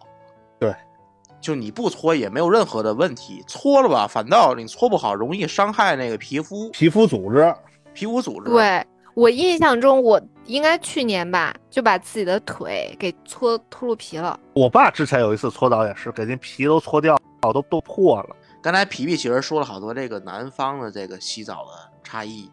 [1.39, 1.47] 对。
[1.47, 7.54] 就你不搓也没有任何的问题，搓了吧，反倒你搓不好，容易伤害那个皮肤、皮肤组织、
[7.93, 8.50] 皮肤组织。
[8.50, 14.39] 对我印象中，我应该去年吧，就把自己的腿给搓秃噜皮了。
[14.54, 18.36] 我爸之前有一次搓澡也是，给那皮都搓掉，都都破了。
[18.62, 21.71] 刚才皮皮其实说了好多这个南方的这个洗澡的
[22.04, 22.52] 差异，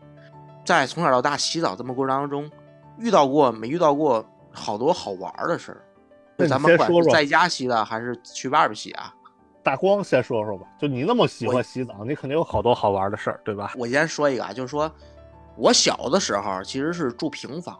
[0.64, 2.50] 在从小到大洗澡这么过程当中，
[2.98, 5.82] 遇到过没遇到过好多好玩的事儿。
[6.48, 9.14] 咱们管是在家洗的还是去外边洗啊？
[9.62, 13.72] 大光先说说吧，就你那么喜欢洗澡，你肯定有好多好玩的事儿，对吧？
[13.76, 14.90] 我先说一个啊，就是说
[15.56, 17.78] 我小的时候其实是住平房，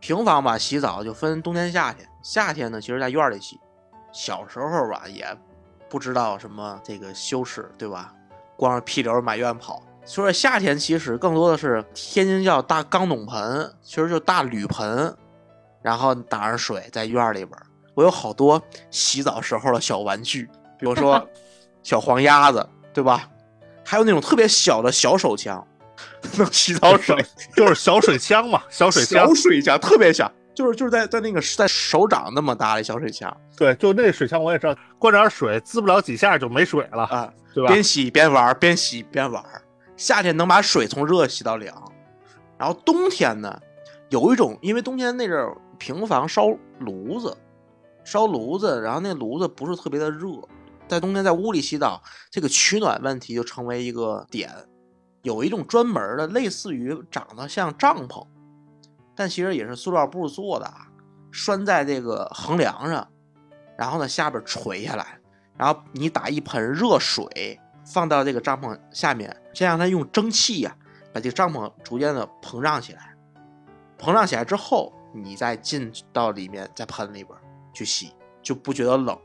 [0.00, 3.60] 平房吧洗澡就分冬天夏天，夏天呢其实在院里洗。
[4.12, 5.26] 小时候吧也
[5.88, 8.12] 不知道什么这个羞耻，对吧？
[8.56, 9.82] 光着屁溜满院跑。
[10.04, 15.16] 所以夏天其实更多的是天津叫大钢桶盆，其实就大铝盆。
[15.84, 17.50] 然后打上水，在院里边，
[17.92, 21.22] 我有好多洗澡时候的小玩具，比如说
[21.84, 23.28] 小黄鸭子，对吧？
[23.84, 25.62] 还有那种特别小的小手枪，
[26.38, 27.14] 能洗澡水，
[27.54, 33.30] 就是小水枪嘛，小水枪，小水枪特别小，就是就是在在那个在手掌那么大的小水枪。
[33.54, 37.68] 对，就那水枪我也知道，灌点水滋不了几下就没水了啊，对吧？
[37.68, 39.44] 边洗边玩，边洗边玩。
[39.98, 41.76] 夏天能把水从热洗到凉，
[42.56, 43.60] 然后冬天呢，
[44.08, 45.54] 有一种因为冬天那阵儿。
[45.84, 46.46] 平房烧
[46.78, 47.36] 炉子，
[48.04, 50.30] 烧炉子，然后那炉子不是特别的热，
[50.88, 54.50] 在冬天在屋里洗澡，这个取暖问题就成为一个点。
[55.20, 58.26] 有一种专门的，类似于长得像帐篷，
[59.14, 60.88] 但其实也是塑料布做的啊，
[61.30, 63.06] 拴在这个横梁上，
[63.76, 65.18] 然后呢下边垂下来，
[65.58, 70.74] 然后你打一盆热水放到这个帐篷下面，先让它用蒸汽呀
[71.12, 73.14] 把这个帐篷逐渐的膨胀起来，
[73.98, 74.90] 膨胀起来之后。
[75.14, 77.38] 你再进到里面，在盆里边
[77.72, 79.16] 去洗，就不觉得冷。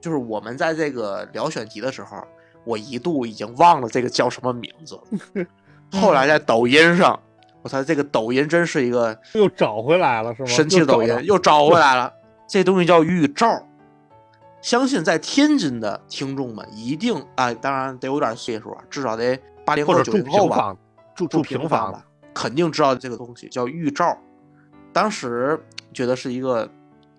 [0.00, 2.22] 就是我们在这个聊选题的时候，
[2.64, 5.46] 我一度已经忘了这个叫什么名字了。
[6.00, 7.20] 后来在抖音上，
[7.62, 10.48] 我操，这个抖音真是一个又找回来了，是吗？
[10.48, 12.12] 神奇的抖音又找回来了。
[12.48, 13.66] 这东西叫浴罩，
[14.60, 20.76] 相信在天津的听众们一定啊，当然得有点岁数，至少得八零后九零后吧，
[21.16, 24.16] 住住平房吧，肯定知道这个东西叫浴罩。
[24.96, 26.66] 当时觉得是一个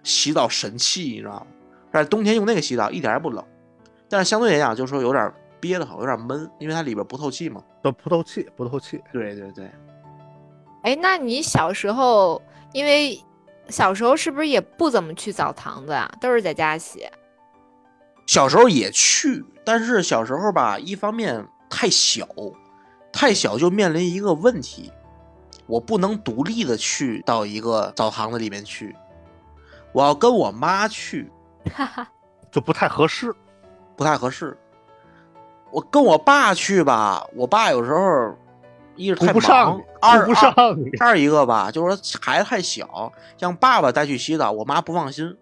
[0.02, 1.46] 洗澡神器，你知道吗？
[1.94, 3.46] 在冬天用那个洗澡一点也不冷，
[4.10, 7.64] 但是相对来讲就是说有点憋得慌，有点闷，因为它里边不透气嘛。
[7.84, 9.00] 不透气，不透气。
[9.14, 9.70] 对对对。
[10.82, 12.42] 哎，那你小时候，
[12.74, 13.24] 因为
[13.70, 16.12] 小时候是不是也不怎么去澡堂子啊？
[16.20, 17.08] 都是在家洗？
[18.26, 22.28] 小时候也去，但是小时候吧，一方面太小，
[23.14, 24.92] 太小就面临一个问题，
[25.68, 28.96] 我不能独立的去到一个澡堂子里面去，
[29.92, 31.30] 我要跟我妈去，
[31.76, 32.08] 哈哈，
[32.50, 33.36] 就不太合适。
[33.96, 34.56] 不太合适。
[35.72, 38.36] 我跟我爸去吧，我爸有时候
[38.96, 40.54] 一是太不上忙，二顾不上
[41.00, 45.36] 二一个吧，就是说孩子太小，让爸爸带去洗澡，我妈不放心，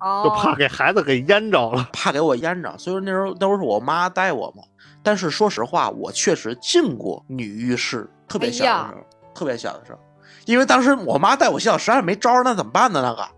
[0.00, 1.88] 哦，就怕给孩子给淹着了。
[1.92, 4.62] 怕给我淹着，所以说那时候那时候是我妈带我嘛。
[5.02, 9.98] 但是说实话，我确实进过女浴室，特别小的时候，特别小的时候，
[10.46, 13.02] 因为当时我妈带我洗澡，实在没招儿，那怎么办呢？
[13.02, 13.28] 那个，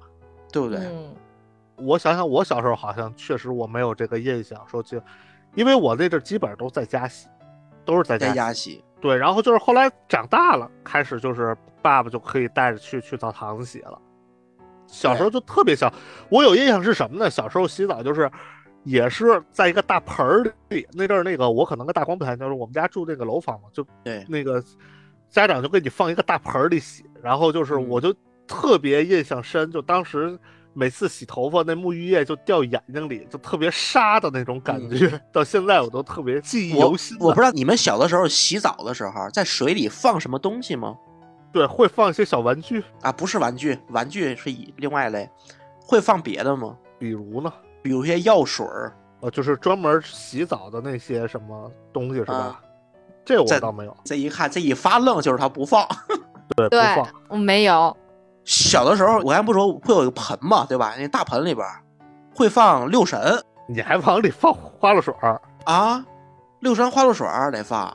[0.53, 0.79] 对不对？
[0.79, 1.15] 嗯，
[1.77, 5.01] 我想想，我小时候好像确实我没有这个印象，说就，
[5.55, 7.27] 因为我那阵儿基本上都在家洗，
[7.85, 8.37] 都是在在家洗。
[8.37, 13.99] 家洗，对，然后就是后来长大了，开始就是爸爸就可以带着去去澡堂子洗了。
[14.87, 15.93] 小时候就特别小，
[16.29, 17.29] 我有印象是什么呢？
[17.29, 18.31] 小时候洗澡就是，
[18.85, 20.87] 也是在一个大盆儿里。
[20.93, 24.63] 那阵儿那个我可能跟大光不太，就是我们家住那个楼房嘛，就对，那个
[25.31, 28.15] 家长就给你放一个大盆儿里洗，然后就是嗯我就
[28.47, 30.39] 特别印象深，就当时
[30.73, 37.25] 每次洗头发那沐浴液就掉眼睛里，就特别沙的那种感觉，到现在我都特别记忆犹新呢。
[37.25, 40.97] 我不知道你们小的时候洗澡的时候，在水里放什么东西吗？
[41.53, 45.29] 对，会放一些小玩具，啊，不是玩具，玩具是一另外一类，
[45.81, 46.77] 会放别的吗？
[46.99, 52.35] 比如呢，比如一些药水儿，呃，就是专门洗澡的那些什么东西是吧？
[52.35, 52.61] 啊
[53.27, 55.87] 这我在倒没有，这一看这一发愣就是他不放。
[56.57, 57.95] 对，不放。，我没有，
[58.45, 60.95] 小的时候，我刚才不说会有一个盆嘛，对吧？
[60.97, 61.83] 那大盆里边儿
[62.35, 66.07] 会放六神你还往里放花露水儿，啊，
[66.61, 67.95] 六神花露水儿得放，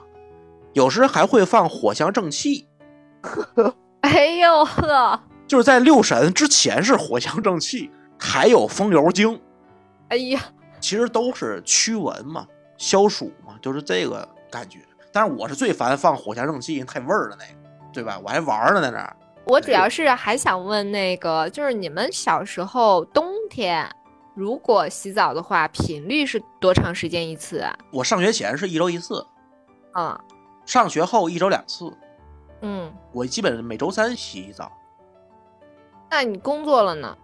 [0.74, 2.68] 有时还会放藿香正气，
[4.02, 5.18] 哎呦呵，
[5.48, 7.90] 就是在六神之前是藿香正气，
[8.20, 9.40] 还有风油精，
[10.10, 10.42] 哎呀，
[10.82, 12.46] 其实都是驱蚊嘛、
[12.78, 14.80] 消暑嘛，就是这个感觉。
[15.12, 18.20] 但是我是最烦放藿香正气，太味儿了那个，对吧？
[18.24, 19.16] 我还玩儿呢在那儿。
[19.46, 23.90] 我主要是还想问那个，就是你们小时候冬天
[24.36, 27.78] 如果洗澡的话，频率是多长时间一次啊？
[27.92, 29.26] 我上学前是一周一次，
[29.96, 30.18] 嗯
[30.66, 31.92] 上学后一周两次。
[32.62, 34.72] 嗯，我基本每周三洗一澡。
[36.10, 37.18] 那你工作了呢？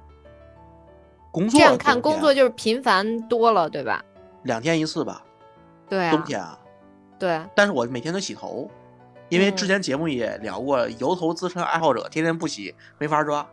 [1.31, 4.03] 工作这样看，工作就是频繁多了，对吧？
[4.43, 5.21] 两天一次吧，
[5.87, 6.57] 对啊，冬天啊。
[7.19, 8.69] 对，但是我每天都洗头，
[9.29, 13.45] 因为嗯之前节目也聊过，油头资深爱好者天天不洗没法抓。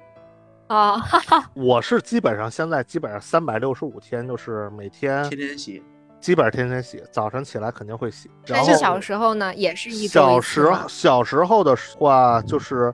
[0.66, 5.82] 啊，哈哈，我是基本上现在基本上三百六十五天，就是每天天天洗，
[6.20, 8.30] 基本上天天洗，早晨起来肯定会洗。
[8.46, 12.92] 然后但是小时候呢，也是一周小时小时候的话，就是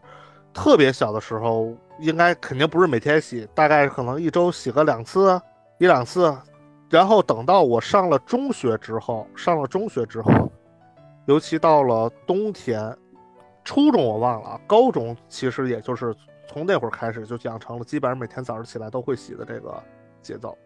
[0.53, 5.41] 特别小的时候，应该肯定不是每天洗，大概可能一周洗个两次，
[5.79, 6.37] 一两次。
[6.89, 10.33] 然后等到我上了中学之后，上了中学之后，
[11.31, 12.93] 尤其到了冬天，
[13.63, 16.13] 初中我忘了啊，高中其实也就是
[16.49, 19.81] 从那会儿开始就养成了基本上每天早上起来都会洗的这个
[20.21, 20.59] 节奏。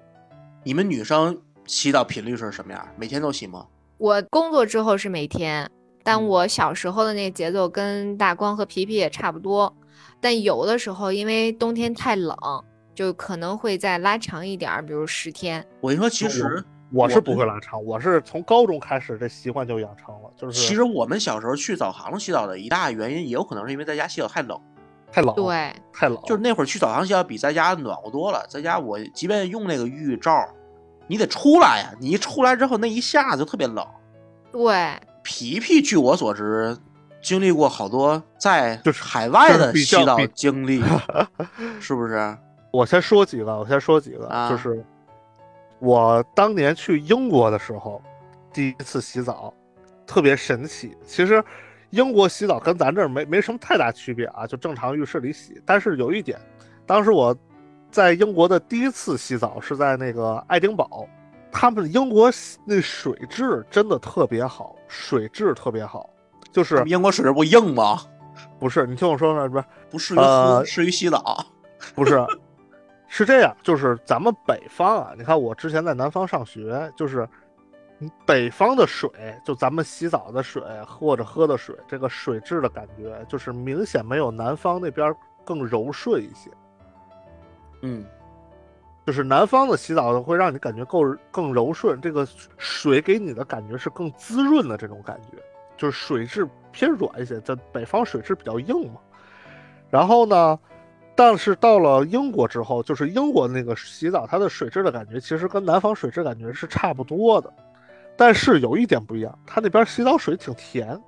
[0.62, 2.88] 你们女生洗澡频率是什么样？
[2.96, 3.66] 每天都洗吗？
[3.98, 5.70] 我工作之后是每天，
[6.02, 9.70] 但嗯我小时候的那个节奏跟大光和皮皮也差不多，
[10.18, 12.34] 但有的时候因为冬天太冷，
[12.94, 15.62] 就可能会再拉长一点儿，比如十天。
[15.82, 24.58] 我跟你说，其实我是不会拉长，我是从高中开始这习惯就养成了，就是其实我们小时候去澡堂洗澡的一大原因，也有可能是因为在家洗澡太冷。
[25.10, 30.48] 太冷，对，太冷，就是那会儿去澡堂洗澡比在家暖和多了，在家我即便用那个浴罩，
[31.06, 33.86] 你得出来呀，你一出来之后那一下就特别冷。
[34.50, 36.76] 对，皮皮据我所知，
[37.22, 40.82] 经历过好多在就是海外的洗澡经历，
[41.80, 42.36] 是不是？
[42.72, 44.84] 我先说几个，我先说几个，啊就是
[45.84, 48.00] 我当年去英国的时候，
[48.54, 49.52] 第一次洗澡，
[50.06, 50.96] 特别神奇。
[51.06, 51.44] 其实
[51.90, 55.60] 英国洗澡跟咱这儿没没什么太大区别啊，就正常浴室里洗。
[55.66, 56.40] 但是有一点，
[56.86, 57.36] 当时我
[57.90, 61.06] 在英国的第一次洗澡是在那个爱丁堡，
[61.52, 62.32] 他们英国
[62.64, 66.08] 那水质真的特别好，水质特别好，
[66.50, 68.00] 就是英国水质不硬吗？
[68.58, 71.44] 不是你听我说说，不是不适于喝，呃适于洗澡。
[71.94, 72.24] 不是，
[73.16, 77.28] 是这样，就是咱们北方啊，你看我之前在南方上学，就是
[78.26, 79.08] 北方的水，
[79.44, 86.50] 就咱们洗澡的水或者喝的水，这个水质的感觉，就是明显没有南方那边更柔顺一些。
[87.82, 88.04] 嗯，
[89.06, 92.26] 就是南方的洗澡会让你感觉够更柔顺，这个
[92.58, 95.38] 水给你的感觉是更滋润的这种感觉，
[95.76, 97.40] 就是水质偏软一些。
[97.42, 99.00] 在北方水质比较硬嘛，
[99.88, 100.58] 然后呢，
[101.16, 107.52] 但是到了英国之后，就是英国那个洗澡，它的水质的感觉其实跟南方水质感觉是差不多的，
[108.16, 111.00] 但是有一点不一样，它那边洗澡水挺甜，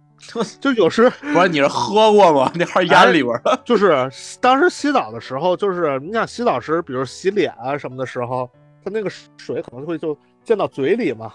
[0.60, 2.50] 就有时不是你是喝过吗？
[2.54, 8.48] 那还眼里边的，就是当时洗澡的时候，就是你想洗澡时，比如洗脸啊什么的时候，
[8.82, 11.34] 它那个水可能会就溅到嘴里嘛，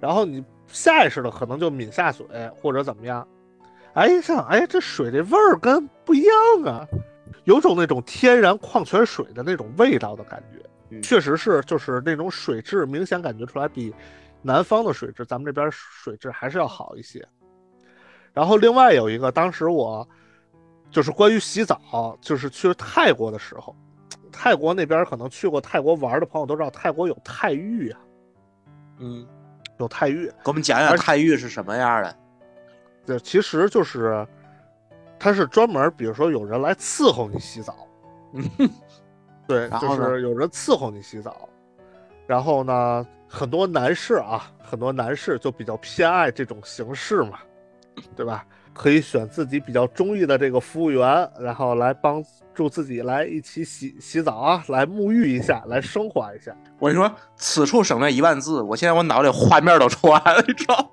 [0.00, 2.26] 然后你下意识的可能就抿下嘴
[2.60, 3.26] 或者怎么样，
[3.94, 6.86] 哎一想，哎这水这味儿跟不一样啊。
[7.44, 13.94] 有种那种天然矿泉水的那种味道的感觉，确实是，就是那种水质明显感觉出来比
[14.42, 17.26] 南方的水质，咱们这边水质还是要好一些。
[18.32, 20.06] 然后另外有一个，当时我
[20.90, 23.74] 就是关于洗澡，就是去泰国的时候，
[24.30, 28.00] 泰国那边可能去过泰国玩的朋友都知道，泰国有泰浴啊，
[28.98, 29.26] 嗯，
[29.78, 32.16] 有泰浴，给我们讲讲泰浴是什么样的？
[33.04, 34.26] 对，其实就是。
[35.18, 37.74] 他是专门，比如说有人来伺候你洗澡，
[39.46, 41.48] 对，就是有人伺候你洗澡。
[42.26, 47.38] 然后呢，很多男士啊，很多男士就比较偏爱这种形式嘛，
[48.14, 48.46] 对吧？
[48.78, 56.56] 可以选自己比较中意的这个服务员，然后来帮助自己来一起洗洗澡啊，来沐浴一下，来升华一下。
[56.78, 60.88] 我跟你说，此处省略一万字，我现在我脑里画面都出来了， 你知道。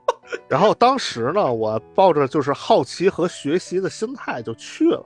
[0.49, 5.05] 然后当时呢，我抱着就是好奇和学习的心态就去了，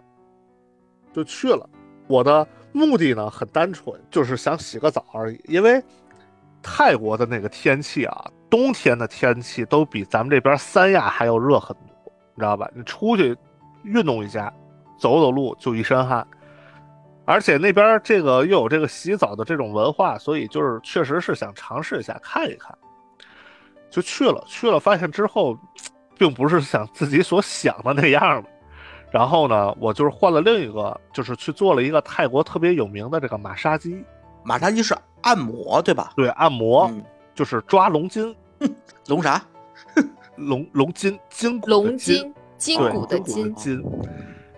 [1.11, 1.69] 就去了。
[2.07, 5.39] 我的目的呢很单纯，就是想洗个澡而已。
[5.43, 5.83] 因为
[6.63, 11.88] 泰国的那个天气啊，冬天的天气都比咱们这边三亚还要热很多，
[12.39, 12.71] 你知道吧？
[12.73, 13.35] 你出去
[13.83, 14.51] 运动一下，
[14.97, 16.25] 走走路就一身汗。
[17.25, 22.73] 而且那边这个又有这个洗澡的这种文化，所以就是确实是想尝试一下看一看。
[23.91, 25.57] 就去了，去了，发现之后，
[26.17, 28.49] 并不是想自己所想的那样的。
[29.11, 34.01] 然后呢，我就是换了另一个，就是去做了一个泰国特别有名的这个马杀鸡。
[34.43, 36.13] 马杀鸡是按摩对吧？
[36.15, 36.89] 对，按摩
[37.35, 38.33] 就是抓龙筋。
[39.07, 39.43] 龙啥？
[40.39, 43.83] 龙龙筋筋骨龙筋筋骨的筋筋。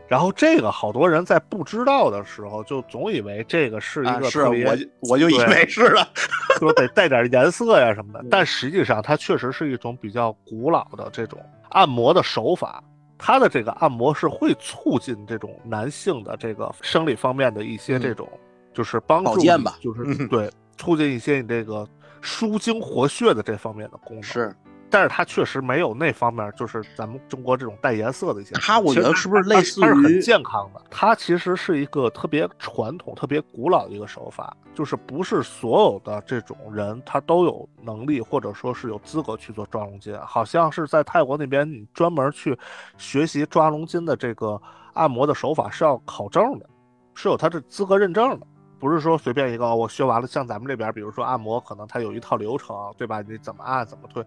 [0.07, 4.77] 然后这个好多人在不知道的时候，就总以为这个是一个特别，我
[5.11, 6.05] 我就以为是了，
[6.59, 8.25] 说得带点颜色呀什么的。
[8.29, 11.39] 但实际上，它确实是一种比较古老的这种
[11.69, 12.83] 按摩的手法。
[13.17, 18.27] 它的这个按摩是会促进这种男性的这个生理方面的一些这种，
[18.73, 19.39] 就是帮助，
[19.79, 21.87] 就是对促进一些你这个
[22.19, 24.23] 舒筋活血的这方面的功能。
[24.23, 24.53] 是。
[24.91, 28.53] 但是它确实没有那方面，就是咱们中国这种带颜色的一些。
[28.55, 30.81] 它我觉得是不是类似于很健康的？
[30.91, 40.15] 它其实是一个特别传统、特别古老的一个手法，就是不是所有的这种人他都有能力或者说是有资格去做抓龙筋。
[40.19, 42.57] 好像是在泰国那边，你专门去
[42.97, 44.61] 学习抓龙筋的这个
[44.93, 46.69] 按摩的手法是要考证的，
[47.13, 48.45] 是有它的资格认证的，
[48.77, 50.27] 不是说随便一个我学完了。
[50.27, 53.21] 像咱们这边，比如说按摩，可能它有一套流程，对吧？
[53.21, 54.21] 你怎么按，怎么推。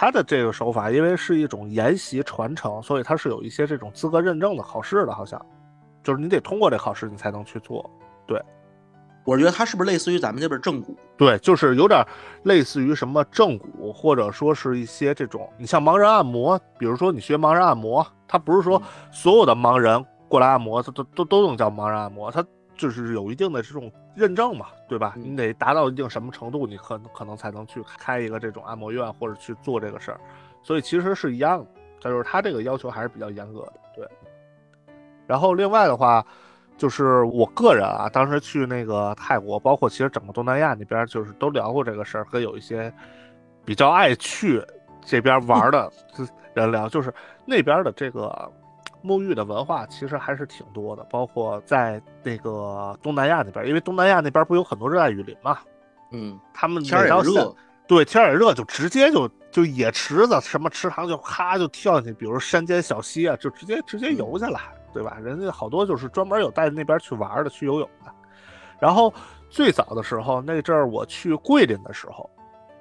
[0.00, 5.44] 他的这个手法，因为是一种研习传承，所以它是有一些这种资格认证的考试的，好像，
[6.04, 7.90] 就是你得通过这考试，你才能去做。
[8.24, 8.40] 对，
[9.24, 10.96] 我觉得它是不是类似于咱们这边正骨？
[11.16, 12.00] 对，就是有点
[12.44, 18.80] 类似于什么正骨，或者说是一些这种，你像盲人按摩，比如说你学盲人按摩，他不是说
[19.10, 22.46] 所有的盲人过来按摩，他都都都能叫盲人按摩，他。
[22.76, 25.14] 就是有一定的这种认证嘛，对吧？
[25.16, 30.20] 你得达到一定什么程度，你可可能才能去开一个这种按摩院或者去做这个事儿，
[30.62, 31.66] 所以其实是一样的。
[32.00, 34.08] 再就是他这个要求还是比较严格的，对。
[35.26, 36.24] 然后另外的话，
[36.76, 42.92] 就是我个人啊，当时去那个泰国，包括其实整个东南亚那边，就是都聊过这个事儿，跟有一些
[43.64, 44.62] 比较爱去
[45.00, 45.90] 这边玩的
[46.54, 47.12] 人聊，就是
[47.46, 48.50] 那边的这个。
[49.08, 55.58] 沐浴的文化其实还是挺多的，包括在那个东南亚那边，因为东南亚那边不有很多热带雨林嘛，
[56.12, 64.60] 嗯，他们天也热，对，天也热，就直接就就野池子什么池塘就咔就跳进去，比如山间小溪啊，就直接直接游下来，
[64.92, 65.16] 对吧？
[65.22, 68.12] 人家好多就是专门有带那边去玩的，去游泳的。
[68.78, 69.12] 然后
[69.48, 72.28] 最早的时候，那阵儿我去桂林的时候，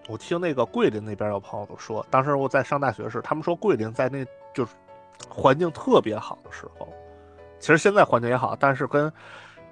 [0.09, 4.73] 我听那个桂林那边有朋友都说，当时我在上大学时，他们说桂林在那就是。
[5.29, 6.87] 环境特别好的时候，
[7.59, 9.11] 其实现在环境也好，但是跟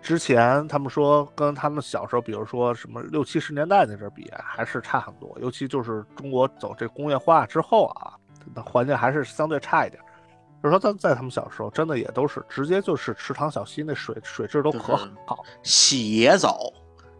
[0.01, 5.35] 之前他们说跟他们小时候，比如说什么六七十年代那阵比，还是差很多。
[5.41, 8.13] 尤其就是中国走这工业化之后啊，
[8.53, 9.99] 那环境还是相对差一点。
[10.61, 15.43] 就是说在在他们小时候，真的也都是直接就是池塘小溪那水水质都可好。
[15.63, 16.59] 洗野澡，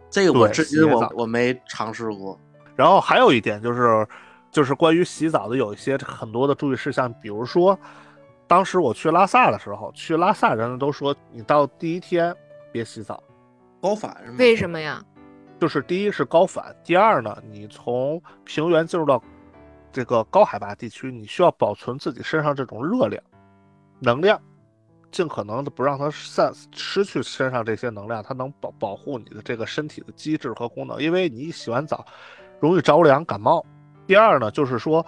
[0.08, 2.38] 这个我至今我我没尝试过。
[2.76, 4.06] 然后还有一点就是，
[4.52, 7.76] 就是关于洗澡的有一些很多的注意事项，比如说。
[8.48, 12.34] 当时我去拉萨的时候，去拉萨人都说你到第一天
[12.70, 13.20] 别洗澡，
[13.80, 14.36] 高反是吗？
[14.38, 15.04] 为什么呀？
[15.58, 19.20] 就是第一是高反，第二呢，你从平原进入到
[19.90, 23.20] 这个高海拔地区，你需要保存自己身上这种热量、
[23.98, 24.40] 能量，
[25.10, 32.06] 尽可能的不让它散失去身上这些能量，它能保保护你的这个身体的机制和功能，因为你一洗完澡
[32.60, 33.64] 容易着凉感冒。
[34.06, 35.04] 第二呢，就是说。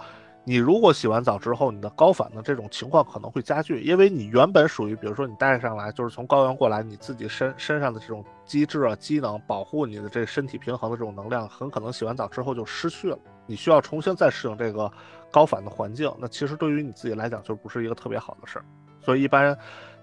[0.49, 14.91] 你如果洗完澡之后，你的高反的这种情况可能会加剧，因为你原本属于，比如说你带上来就是从高原过来，你自己身身上的这种机制啊、机能保护你的这身体平衡的这种能量，很可能洗完澡之后就失去了，你需要重新再适应这个
[15.29, 16.11] 高反的环境。
[16.17, 18.65] 那其实对于你自己来讲，就不是一个特别好的事儿。
[18.99, 19.55] 所以一般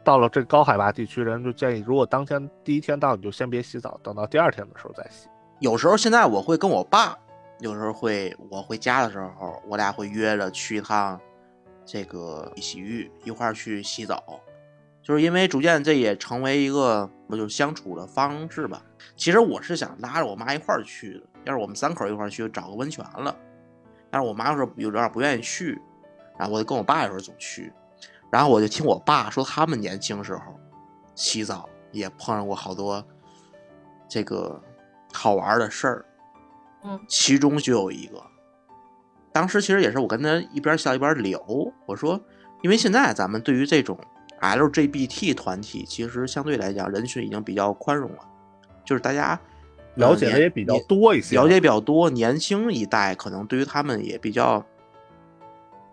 [0.04, 5.28] 到了这高海拔地区，人就建议，如果当天第一天到，你就先别洗澡，等到第二天的时候再洗。
[5.58, 7.18] 有时候现在我会跟我爸。
[7.58, 11.18] 有时候会，我回家的时候，我俩会约着去一趟
[11.84, 14.22] 这个洗浴，一块儿去洗澡。
[15.02, 18.82] 就是因为逐渐这也成为一个不就相处的方式吧。
[19.16, 23.34] 其实我是想拉着我妈一块儿去的，要是我们三口一块儿去找个温泉了。
[24.10, 25.80] 但是我妈说有点不愿意去，
[26.36, 27.72] 然后我就跟我爸有时候总去。
[28.30, 30.42] 然后我就听我爸说，他们年轻时候
[31.14, 33.02] 洗澡也碰上过好多
[34.08, 34.60] 这个
[35.12, 36.04] 好玩的事儿。
[37.08, 38.22] 其中就有一个，
[39.32, 41.40] 当时其实也是我跟他一边笑一边聊，
[41.84, 42.20] 我说，
[42.62, 43.98] 因为现在咱们对于这种
[44.40, 48.18] LGBT 团体，其实相对来讲人群已经比较宽容了，
[48.84, 49.38] 就是大家
[49.96, 54.64] 了解的也比较多一些，了解比较多，年轻一代可能对于他们也比较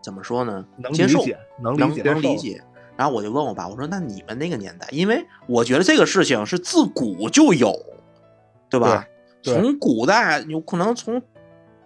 [0.02, 0.66] 怎么说呢？
[0.78, 1.24] 能接受，
[1.62, 2.62] 能理解，能理解。
[2.96, 7.74] 然后我就问我爸，我说那你们那个年代，因为我觉得这个事情是自古就有，
[8.70, 9.08] 对吧？
[9.44, 11.22] 从古代有可能从，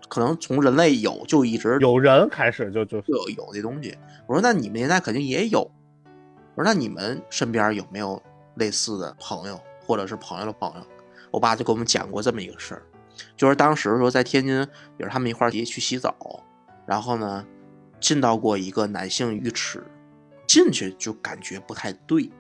[0.07, 3.97] 可能从人类有就一直有人开始就就有有这东西。
[4.27, 5.59] 我说那你们年代肯定也有。
[6.55, 8.21] 我说那你们身边有没有
[8.55, 10.85] 类似的朋友，或者是朋友的朋友？
[11.31, 12.81] 我爸就给我们讲过这么一个事儿，
[13.35, 14.55] 就是当时说在天津，
[14.97, 16.15] 也是他们一块儿去洗澡，
[16.85, 17.45] 然后呢
[17.99, 19.83] 进到过一个男性浴池，
[20.47, 22.31] 进去就感觉不太对，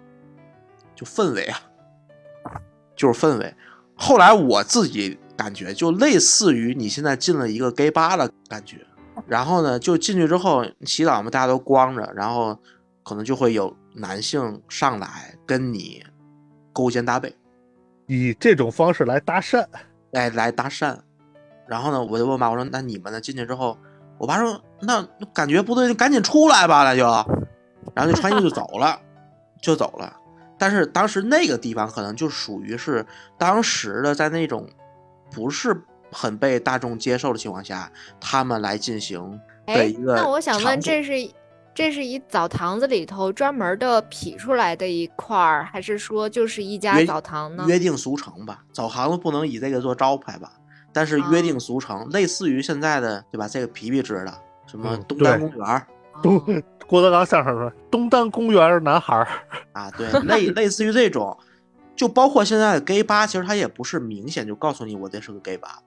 [0.95, 1.61] 就氛围啊，
[2.95, 3.53] 就是氛围。
[3.97, 8.77] 后来我自己感觉就类似于你现在进了一个 gay 吧的感觉，
[9.27, 12.57] 然后呢，就进去之后洗澡嘛，大家都光着，然后
[13.03, 16.03] 可能就会有男性上来跟你
[16.71, 17.35] 勾肩搭背，
[18.05, 19.65] 以这种方式来搭讪，
[20.11, 20.95] 来来搭讪。
[21.67, 23.19] 然后呢，我就问爸，我说那你们呢？
[23.19, 23.77] 进去之后，
[24.17, 27.03] 我爸说那感觉不对，赶紧出来吧，那就，
[27.93, 28.97] 然后就穿衣服就走了，
[29.61, 30.15] 就走了。
[30.57, 33.05] 但是当时那个地方可能就属于是
[33.37, 34.67] 当时的在那种
[35.31, 35.75] 不是
[36.11, 40.15] 很被大众接受的情况下，他们来进行的一个。
[40.15, 41.11] 那我想问，这是
[41.75, 47.65] 这是一澡堂子里头专门的劈出来的一块儿，还是说就是一家澡堂呢？
[47.67, 50.51] 约定俗成吧，澡堂子不能以这个做招牌吧？
[50.91, 53.47] 但是约定俗成，类似于现在的对吧？
[53.47, 54.33] 这个皮皮知道
[54.65, 55.87] 什么东单公园。
[56.23, 56.43] 东
[56.87, 59.27] 郭德纲相声说：“东单公园男孩儿
[59.73, 61.37] 啊，对， 类类似于这种，
[61.95, 65.79] 就包括现在的 gay 吧，其实他也不是明显就告诉你我这是个 gay 吧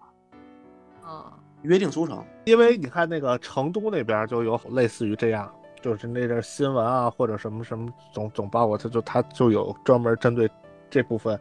[1.02, 1.32] 啊，
[1.62, 2.22] 约定俗成。
[2.44, 10.50] 因为你看那个成都那边就有类似于这样，就是那阵新闻啊或者什么什么总总报过，他就他就有专门针对
[10.90, 11.40] 这部分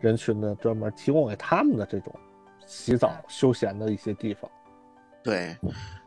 [0.00, 2.14] 人群的专门提供给他们的这种
[2.66, 4.50] 洗澡休闲的一些地方。
[5.22, 5.56] 对。”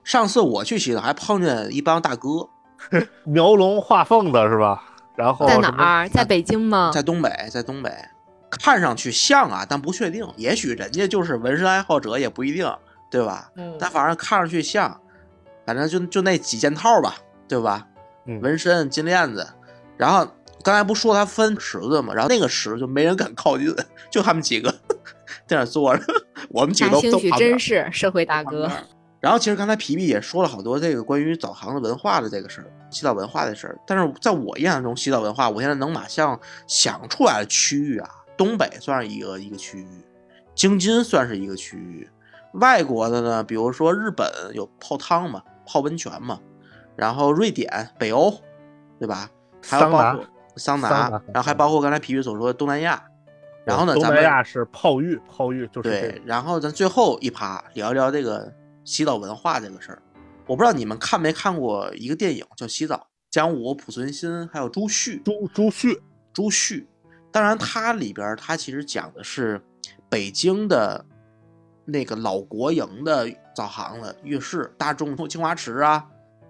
[0.04, 2.50] 上次我去洗澡，还碰见一帮大哥，
[3.24, 4.84] 描龙画凤的是吧？
[5.16, 6.10] 然后在哪儿？
[6.10, 6.92] 在北京吗？
[6.94, 7.92] 在东北，在东北，
[8.50, 10.26] 看上去像啊，但不确定。
[10.38, 12.72] 也许人家就是纹身爱好者，也不一定，
[13.10, 13.50] 对吧？
[13.56, 13.76] 嗯。
[13.80, 15.00] 但反正看上去像，
[15.66, 17.16] 反正就就那几件套吧，
[17.48, 17.86] 对吧？
[18.26, 19.46] 嗯纹身、金链子，
[19.98, 20.28] 然后
[20.64, 22.14] 刚才不说他分池子吗？
[22.14, 23.76] 然后那个池就没人敢靠近，
[24.10, 24.74] 就他们几个
[25.48, 26.04] 在那坐着，
[26.50, 28.70] 我们几个都兴许真是社会大哥。
[29.22, 33.78] 然后其实刚才皮皮也说了好多这个关于澡堂的文化的这个事儿，洗澡文化的事儿。
[33.86, 39.88] 但是在我印象中，洗澡文化我现在能马上想出来的区域啊，东北算是一个一个区域，
[40.56, 42.10] 京津算是一个区域。
[42.54, 46.40] 外国的呢，比如说日本有泡汤嘛，泡温泉嘛，
[46.96, 48.34] 然后瑞典、北欧，
[48.98, 49.30] 对吧？
[49.64, 49.84] 还有
[50.56, 53.00] 桑拿、桑拿，然后还包括刚才皮皮所说的东南亚。
[53.66, 56.20] 然后呢，东南亚是泡浴，泡浴就是对。
[56.26, 58.52] 然后咱最后一趴聊一聊这个。
[58.84, 60.02] 洗澡文化这个事儿，
[60.48, 62.96] 我不知道你们看没看过一个电影叫《洗澡》，
[63.30, 65.22] 姜武、濮存昕还有朱旭。
[65.24, 66.02] 朱朱旭，
[66.34, 66.88] 朱旭。
[67.32, 69.62] 当然，它里边它其实讲的是
[70.10, 71.06] 北京的
[71.86, 76.06] 那个老国营的澡堂子、浴室，大众、清华池啊，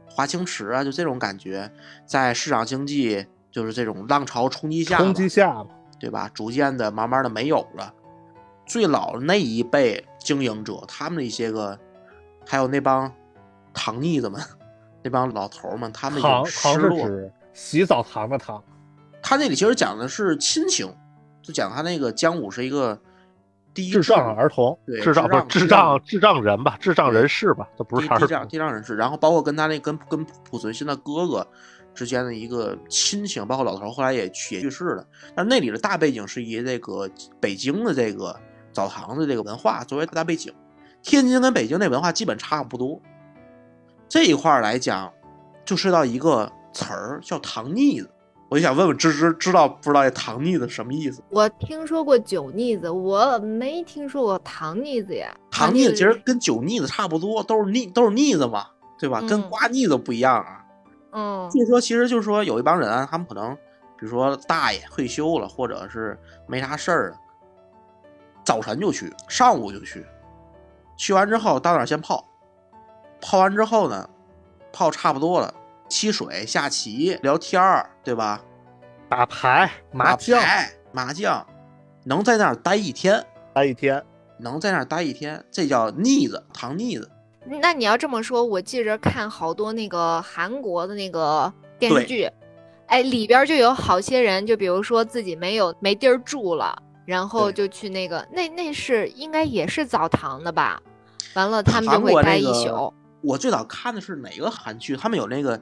[0.10, 1.72] 华清池啊，就这种感觉，
[2.08, 5.68] 在市场经济就是这种浪潮冲击下，冲击下嘛，
[6.00, 6.28] 对吧？
[6.34, 7.94] 逐渐的、慢慢的没有了。
[8.66, 11.78] 最老的那一辈经营者，他们的一些个，
[12.52, 13.10] 还有那帮
[13.74, 14.42] 糖腻子们，
[15.02, 17.08] 那帮老头儿们，他们失糖是落。
[17.08, 18.62] 指洗澡堂的糖，
[19.24, 20.94] 他那里其实讲的是亲情，
[21.42, 23.00] 就讲他那个姜武是一个
[23.74, 28.50] 第一智障儿童，对智障不是智障智障人吧，智障人士吧，这不是智障是儿童。
[28.50, 31.48] 地障人士，然后包括跟他那跟跟濮存昕的哥哥
[31.96, 35.08] 之间的一个亲情，包括老头后来也去也去世了。
[35.34, 38.38] 但是那里的大背景是以这个北京的这个
[38.74, 40.54] 澡堂的这个文化作为大背景，
[41.02, 43.00] 天津跟北京那文化基本差不多。
[44.08, 45.12] 这一块儿来讲，
[45.66, 48.10] 就涉及到一个词儿叫糖腻子。
[48.50, 51.24] 我就想问问芝芝，知道不知道这糖腻子什么意思？
[51.30, 55.34] 我听说过酒腻子，我没听说过糖腻子呀。
[55.50, 58.68] 糖腻子子其实跟酒腻子差不多，都是腻都是腻子嘛，
[59.00, 59.22] 对吧？
[59.22, 60.66] 跟嗯瓜腻子不一样啊。
[61.14, 63.56] 嗯就是说，其实就是说，有一帮人啊，他们可能，
[63.98, 67.16] 比如说大爷退休了，或者是没啥事儿，
[68.44, 70.06] 早晨就去，上午就去，
[70.96, 72.26] 去完之后到那儿先泡，
[73.20, 74.10] 泡完之后呢，
[74.72, 75.54] 泡差不多了，
[75.90, 78.42] 沏水、下棋、聊天儿，对吧？
[79.10, 81.46] 打牌、麻打将，牌麻将，
[82.06, 83.22] 能在那儿待一天，
[83.54, 84.02] 待一天，
[84.38, 87.10] 能在那儿待一天，这叫腻子，糖腻子。
[87.62, 92.30] 那你要这么说，我记着看好多那个韩国的那个电视剧，
[92.88, 96.78] 哎，里边就有好些人，就比如说自己没有没地儿住了，
[97.12, 100.82] 然后就去那个那那是应该也是澡堂的吧？
[101.34, 102.94] 完了他们就会待一国那个宿。
[103.22, 104.96] 我最早看的是哪个韩剧？
[104.96, 105.60] 他们有那个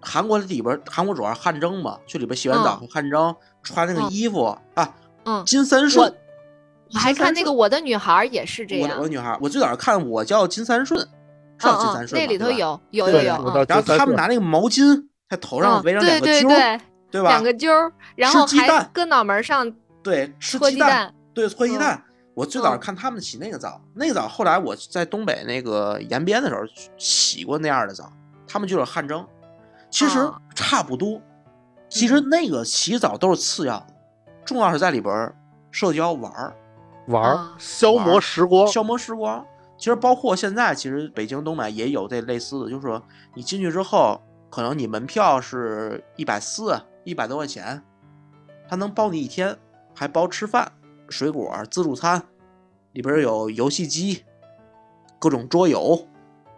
[0.00, 4.92] 韩国里边，韩国主要是汗蒸嘛，去里边洗完澡嗯汗蒸，穿那个嗯衣服啊，
[5.24, 6.12] 嗯，金三顺。
[6.92, 11.08] 我还看那个《我的女孩》也是这样我的，女孩，我最早看我叫金三顺，是嗯
[11.60, 17.28] 叫金嗯三，顺那里头有有有有，嗯然后他们拿那个毛巾在头上嗯围上两对对个揪对吧？
[17.28, 17.70] 两个揪，
[18.16, 19.70] 然后还搁脑门上
[20.02, 22.04] 对，吃搓鸡鸡蛋，对，搓鸡嗯蛋。
[22.34, 26.62] 我最早看他们洗那个澡，那个澡后来我在东北那个延边的时候
[26.96, 28.10] 洗过那样的澡，
[28.48, 29.26] 他们就是汗蒸，
[29.90, 31.20] 其实啊差不多。
[31.90, 33.86] 其实嗯那个洗澡都是次要的，
[34.46, 35.36] 重要是在里边儿
[35.70, 36.56] 社交玩儿、
[37.08, 39.44] 玩儿啊消磨时光，消磨时光。
[39.76, 43.02] 其实包括现在，其实北京、东北也有这类似的，就是说
[43.34, 47.82] 你进去之后，可能你门票是一百四、一百多块钱，
[48.68, 49.54] 他能包你一天，
[50.02, 50.72] 还包吃饭、
[51.08, 52.20] 水果、自助餐，
[52.90, 54.24] 里边有游戏机、
[55.20, 56.08] 各种桌游，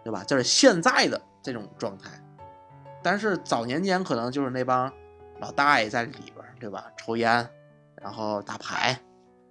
[0.03, 0.23] 对吧？
[0.27, 2.09] 这是现在的这种状态。
[3.03, 4.91] 但是早年间可能就是那帮
[5.39, 6.91] 老大爷在里边，对吧？
[6.97, 7.47] 抽烟，
[8.01, 8.99] 然后打牌，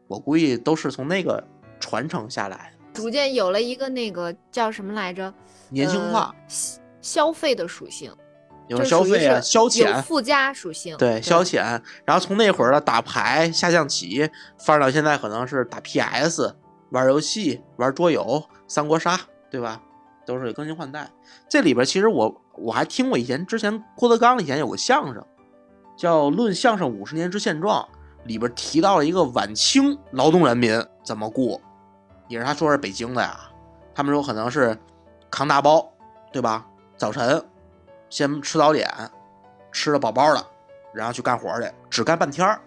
[0.09, 1.41] 我估计都是从那个
[1.79, 3.01] 传承下来的。
[3.01, 5.33] 逐渐有了一个那个叫什么来着？
[5.69, 8.13] 年轻化，呃消消费的属性，
[8.69, 10.97] 有消费啊，是消有遣，附加属性。
[10.97, 11.81] 对，消遣。
[12.05, 16.55] 然后从那会儿的打牌、下象棋，发展到现在可能是打 PS、
[16.91, 19.81] 玩游戏、玩桌游、三国杀，对吧？
[20.27, 21.11] 都是更新换代。
[21.49, 25.23] 这里边其实我我还听过以前之前郭德纲以前有个相声，
[25.97, 27.83] 叫《论相声五十年之现状》，
[28.27, 31.61] 里边提到了一个晚清劳动人民怎么过，
[32.29, 33.39] 也是他说是北京的呀。
[33.95, 34.75] 他们说可能是
[35.31, 35.87] 扛大包，
[36.33, 36.67] 对吧？
[36.97, 37.45] 早晨
[38.15, 38.89] 先吃早点，
[39.73, 40.47] 吃的饱饱的，
[40.93, 42.61] 然后去干活去，只干半天儿，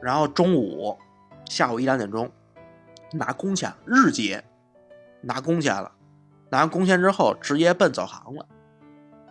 [0.00, 0.96] 然后中午、
[1.44, 2.30] 下午一两点钟
[3.10, 4.40] 拿工钱，日结
[5.22, 5.90] 拿工钱了，
[6.50, 8.46] 拿完工钱之后直接奔澡堂了，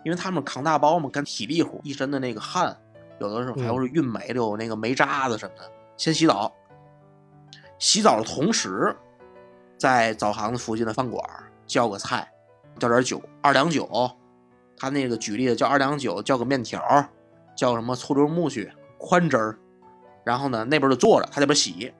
[0.04, 2.76] 因为他们扛大包嘛，干体力活，一身的那个汗，
[3.18, 5.62] 有的时候还有是运煤的，有那个煤渣子什么的，
[5.96, 6.52] 先洗澡，
[7.78, 8.94] 洗澡的同时，
[9.78, 12.30] 在澡堂子附近的饭馆儿叫个菜，
[12.78, 13.88] 叫点酒，二两酒。
[14.80, 16.82] 他那个举例的叫二两酒，叫个面条，
[17.54, 19.58] 叫什么醋溜木须、宽汁儿。
[20.24, 21.92] 然后呢，那边就坐着，他这边洗，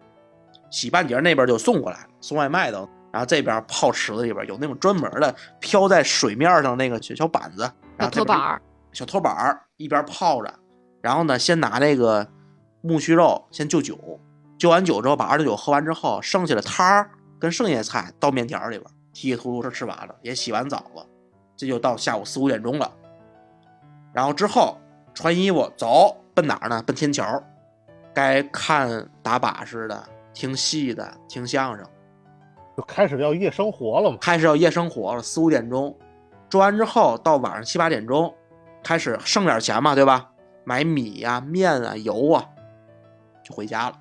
[0.70, 2.88] 洗半截儿那边就送过来了，送外卖的。
[3.12, 7.62] 然后这边泡池子里边有那种专门的飘在水面上那个小小板子，
[7.96, 8.62] 然小后托板儿，
[8.92, 10.54] 小托板儿一边泡着，
[11.02, 12.24] 然后呢，先拿那个
[12.82, 13.98] 木须肉先就酒，
[14.56, 21.04] 就完酒之后把二两酒喝完之后，剩下的汤儿跟剩下的菜倒面条里边，稀里糊涂是吃完了，也洗完澡了，
[21.60, 22.90] 这就到下午四五点钟了。
[24.14, 24.78] 然后之后
[25.12, 26.82] 穿衣服走，奔哪儿呢？
[26.86, 27.38] 奔天桥，
[28.14, 31.86] 该看打把式的、听戏的、听相声。
[32.78, 34.16] 就开始要夜生活了嘛。
[34.18, 35.94] 开始要夜生活了，四五点钟，
[36.48, 38.34] 做完之后到晚上七八点钟，
[38.82, 40.32] 开始剩点钱嘛，对吧？
[40.64, 42.48] 买米呀、面啊、油啊，
[43.44, 44.00] 就回家了。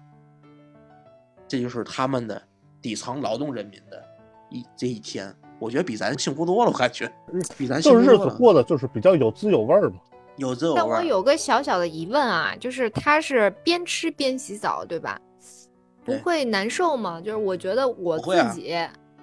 [1.46, 2.42] 这就是他们的
[2.82, 4.02] 底层劳动人民的
[4.50, 5.36] 一这一天。
[5.60, 7.12] 我觉得比咱幸福多了，我感觉
[7.58, 8.36] 比咱就是日子幸福多了。
[8.38, 9.98] 过得就是比较有滋有味儿嘛。
[10.38, 10.84] 有滋有味儿。
[10.84, 15.20] 但我有个小小的疑问啊，就是他是边吃边洗澡，对吧？
[16.06, 17.20] 不会难受吗？
[17.22, 18.76] 就是我觉得我自己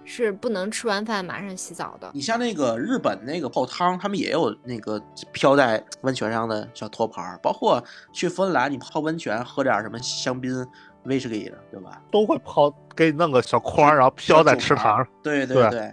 [0.04, 2.08] 是不能吃完饭马上洗澡的。
[2.14, 7.82] 你像那个日本那个泡汤，他们也有那个飘在温泉上的小托盘儿，包括
[8.12, 10.64] 去芬兰你泡温泉喝点什么香槟、
[11.04, 12.00] 威士忌的，对吧？
[12.10, 15.08] 都会泡给你弄个小筐，然后飘在池塘上。
[15.24, 15.92] 对对对，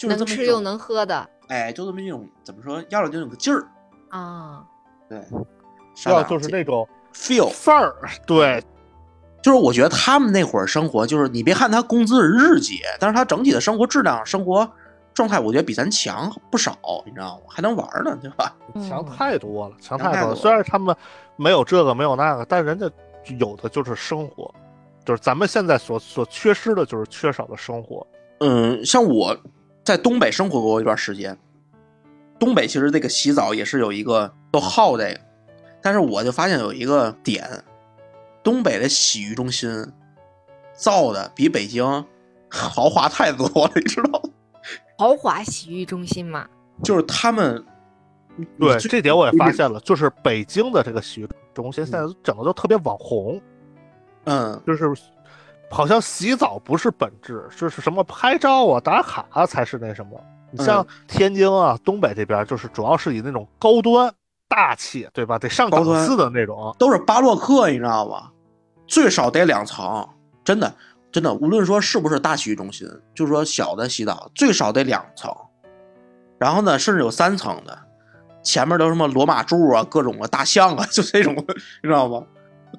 [0.00, 3.66] 就是这能么，吃又能喝的哎，就这么一种怎么说，要了就那个劲儿，
[4.08, 4.64] 啊，
[5.08, 5.22] 对，
[6.06, 7.94] 要就是那种 feel，范儿，
[8.26, 8.64] 对，
[9.42, 14.66] 就是我觉得他们那会儿生活，就是你别看他工资是日结，但是他整体的生活质量、生活
[15.12, 17.42] 状态，我觉得比咱强不少，你知道吗？
[17.48, 18.56] 还能玩呢，对吧？
[18.88, 20.14] 强嗯太多了，强太多了。
[20.14, 20.96] 强太多了虽然他们
[21.36, 22.90] 没有这个没有那个，但人家
[23.38, 24.50] 有的就是生活，
[25.04, 28.06] 就是咱们现在所所缺失的就是缺少的生活。
[28.38, 29.36] 嗯，像我
[29.84, 31.36] 在东北生活过一段时间，
[32.38, 35.20] 东北其实这个洗澡也是有一个都好这个，
[35.82, 37.48] 但是我就发现有一个点，
[38.42, 39.86] 东北的洗浴中心
[40.74, 41.84] 造的比北京
[42.50, 44.30] 豪华太多了，你知道吗？
[44.98, 46.46] 豪华洗浴中心嘛，
[46.84, 47.64] 就是他们，
[48.58, 53.40] 对，这点我也发现了，就是北京的这个洗浴中心现在整个都特别网红，
[54.24, 54.94] 嗯，就是
[55.70, 60.20] 好像洗澡不是本质，就是什么拍照啊、打卡啊才是那什么。
[60.50, 64.12] 你像嗯天津啊、东北这边，就是主要是以那种高端、
[64.48, 65.38] 大气，对吧？
[65.38, 66.74] 得上档次的那种。
[66.76, 68.30] 都是巴洛克，你知道吗？
[68.88, 70.04] 最少得两层，
[70.42, 70.74] 真的
[71.12, 75.32] 真的，无论说是不是大洗浴中心，就是说小的洗澡，最少得两层，
[76.36, 77.78] 然后呢，甚至有三层的，
[78.42, 82.24] 前面都什么罗马柱啊，各种啊大象啊， 就这种，你知道吗？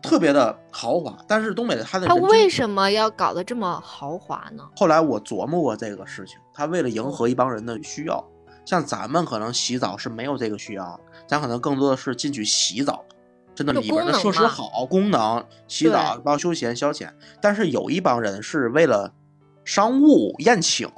[0.01, 1.17] 特别的豪华。
[1.27, 4.63] 但是东北的它的他为什么要搞得这么豪华呢？
[4.75, 8.23] 后来我琢磨过这个事情，他为了迎合一帮人的需要，
[8.65, 13.03] 像咱们可能洗澡是没有这个需要，咱可能更多的是进去洗澡，
[13.55, 17.09] 真的里边的设施好，功能洗澡包括休闲消遣。
[17.41, 19.11] 但是有一帮人是为了
[19.65, 20.89] 商务宴请，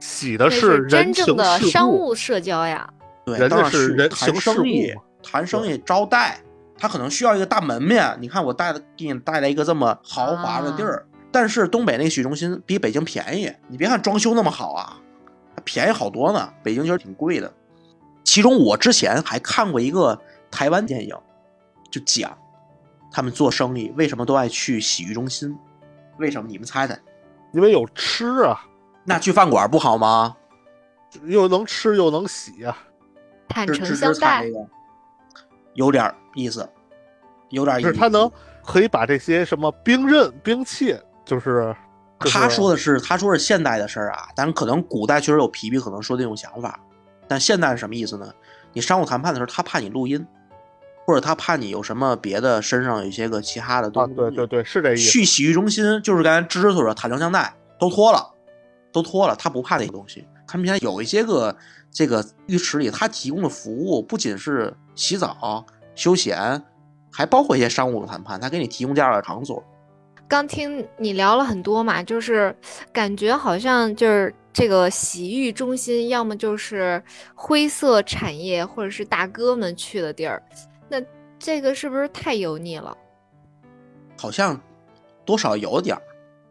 [0.00, 2.88] 洗的是是真正的，商务社交呀。
[3.24, 6.40] 对，人家到那儿去是人谈情世生意，谈生意招待，
[6.78, 8.16] 他可能需要一个大门面。
[8.20, 13.52] 你看我带的给你带来一个这么豪华的地儿，但是东北那个洗浴中心比北京便宜。
[13.66, 14.96] 你别看装修那么好啊，
[15.56, 16.52] 它便宜好多呢。
[16.62, 17.52] 北京其实挺贵的。
[18.24, 20.18] 其中我之前还看过一个
[20.50, 21.16] 台湾电影，
[21.90, 22.36] 就讲
[23.10, 25.58] 他们做生意为什么都爱去洗浴中心，
[26.18, 26.48] 为什么？
[26.48, 26.98] 你们猜猜？
[27.52, 28.60] 因为有吃啊，
[29.04, 30.36] 那去饭馆不好吗？
[31.24, 32.76] 又能吃又能洗啊。
[33.48, 34.44] 坦诚相待
[35.72, 36.68] 有点意思，
[37.50, 37.88] 有点意思。
[37.88, 38.30] 就是他能
[38.64, 41.74] 可以把这些什么兵刃、兵器，就是
[42.20, 46.78] 他说的的是，他说是现代的事儿啊，但是可能古代确实有皮皮可能说这种想法，
[47.26, 48.32] 但现代是什么意思呢？
[48.72, 50.26] 你商务谈判的时候，他怕你录音，
[51.06, 54.14] 或者他怕你有什么别的身上有一些个其他的东啊，西。
[54.14, 55.10] 对对对，是这意思。
[55.10, 58.30] 去洗浴中心就是刚才芝芝所说，坦诚相待，都脱了，
[58.92, 60.26] 都脱了，他不怕那个东西。
[60.46, 61.54] 他们现在有一些个
[61.90, 65.64] 这个浴池里，他提供的服务不仅是洗澡、
[65.98, 66.62] 休闲，
[67.12, 69.60] 还包括一些商务的谈判，他给你提供这样的场所。
[70.28, 72.54] 刚听你聊了很多嘛，就是
[72.92, 77.02] 感觉好像就是这个洗浴中心，要么就是
[77.34, 80.40] 灰色产业，或者是大哥们去的地儿。
[80.88, 81.02] 那
[81.36, 82.96] 这个是不是太油腻了？
[84.16, 84.60] 好像
[85.24, 86.02] 多少有点儿，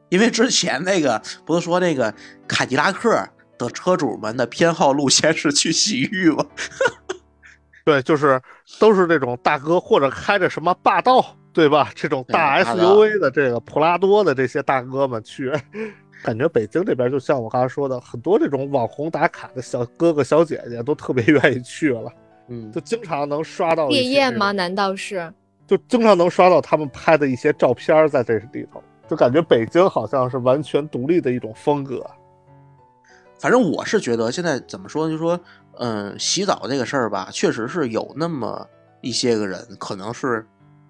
[0.09, 2.13] 因为之前那个不是说那个
[2.49, 6.45] 凯迪拉克的车主们的偏好路线是去洗浴吗？
[7.87, 8.37] 对，就是
[8.81, 11.89] 都是这种大哥或者开着什么霸道，对吧？
[11.95, 15.49] 这种大 SUV 的这个普拉多的这些大哥们去，
[16.21, 22.11] 感觉北京这边就像我刚才说的，很多这种网红打卡的小哥哥小姐姐都特别愿意去了，
[22.49, 24.51] 嗯就，经常能刷到一些这种烈焰吗？
[24.51, 25.33] 难道是？
[25.65, 32.05] 就经常能刷到他们拍的一些照片儿在这里头，就感觉北京好像是完全独立的一种风格。
[33.39, 35.39] 反正我是觉得现在怎么说呢，就说
[35.77, 38.67] 嗯，洗澡这个事儿吧，确实是有那么
[39.01, 40.45] 一些个人可能是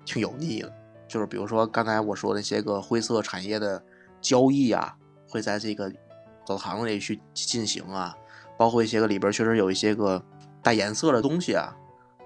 [0.06, 0.74] 挺油腻的，
[1.08, 3.84] 就是比如说刚才我说那些个灰色产业的
[4.22, 4.96] 交易啊，
[5.30, 5.92] 会在这个
[6.46, 8.16] 澡堂子里去进行啊，
[8.58, 10.24] 包括一些个里边确实有一些个
[10.64, 11.76] 带颜色的东西啊，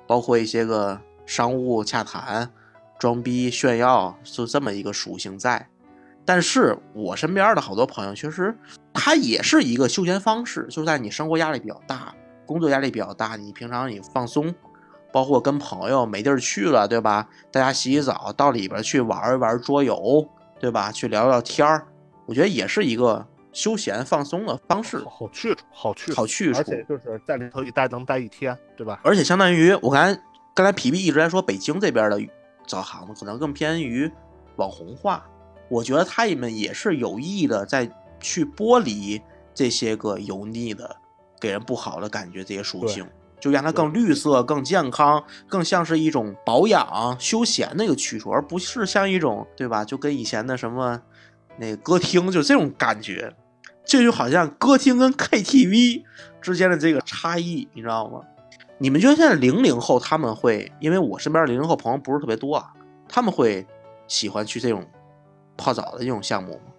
[0.05, 2.47] 包括一些个商务洽谈、
[2.99, 5.67] 装逼炫耀，就这么一个属性在。
[6.23, 8.55] 但是我身边的好多朋友，确实
[8.93, 12.13] 它也是一个休闲方式，就在你生活压力比较大、
[12.45, 14.53] 工作压力比较大，你平常你放松，
[15.11, 17.27] 包括跟朋友没地儿去了，对吧？
[17.51, 20.27] 大家洗洗澡，到里边去玩一玩桌游，
[20.59, 20.91] 对吧？
[20.91, 21.87] 去聊聊天儿，
[22.25, 28.99] 我觉得也是一个休闲放松的方式，好去处，好去处，好去处，而且就是在里头一待能待一天，对吧？
[29.03, 30.21] 而且相当于我刚才
[30.53, 32.19] 刚才皮皮一直在说北京这边的
[32.67, 34.11] 澡堂子，可能更偏于
[34.57, 35.25] 网红化。
[35.69, 37.89] 我觉得他们也是有意的在
[38.21, 39.21] 去剥离
[39.53, 40.95] 这些个油腻的、
[41.39, 43.05] 给人不好的感觉这些属性，
[43.39, 49.83] 就让它更绿色、更健康、更像是一种保养、休闲的一个去处，而不是像一种对吧？
[49.83, 51.01] 就跟以前的什么
[51.57, 53.35] 那歌厅就这种感觉，
[53.83, 56.03] 这就好像歌厅跟 KTV
[56.39, 58.21] 之间的这个差异，你知道吗？
[58.77, 62.71] 你们觉得现在零零后他们会，因为我身边零零后朋友不是特别多啊，
[63.09, 63.65] 他们会
[64.07, 64.85] 喜欢去这种。
[65.57, 66.70] 泡澡的这种项目吗？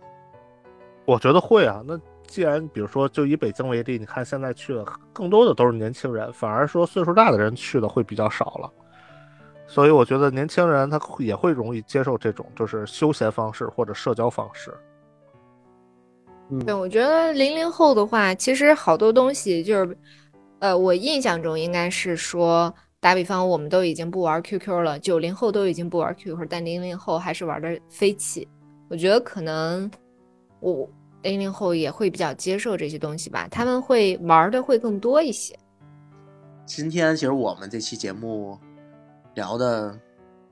[1.05, 1.83] 我觉得会啊。
[1.87, 8.71] 那既然比如说，就以北京为例，你看现在去的更多的都是年轻人，反而说岁数大的人去的会比较少了。
[9.67, 14.73] 所以我觉得年轻人他也会容易接受这种就是休闲方式或者社交方式。
[16.67, 19.97] 对，我觉得零零后的话，其实好多东西就是，
[20.59, 22.73] 呃，我印象中应该是说。
[23.01, 28.47] 打比方，我们都已经不玩 QQ 了，九零后都已经不玩 QQ，但零零后还是玩的飞起。
[28.89, 29.91] 我觉得可能
[30.63, 30.89] 我
[31.23, 35.59] 零零后也会比较接受这些东西吧，他们会玩的会更多一些。
[36.65, 38.57] 今天其实我们这期节目
[39.35, 39.99] 聊的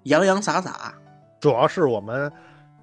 [0.03, 0.93] 洋洋洒洒，
[1.39, 2.31] 主要是我们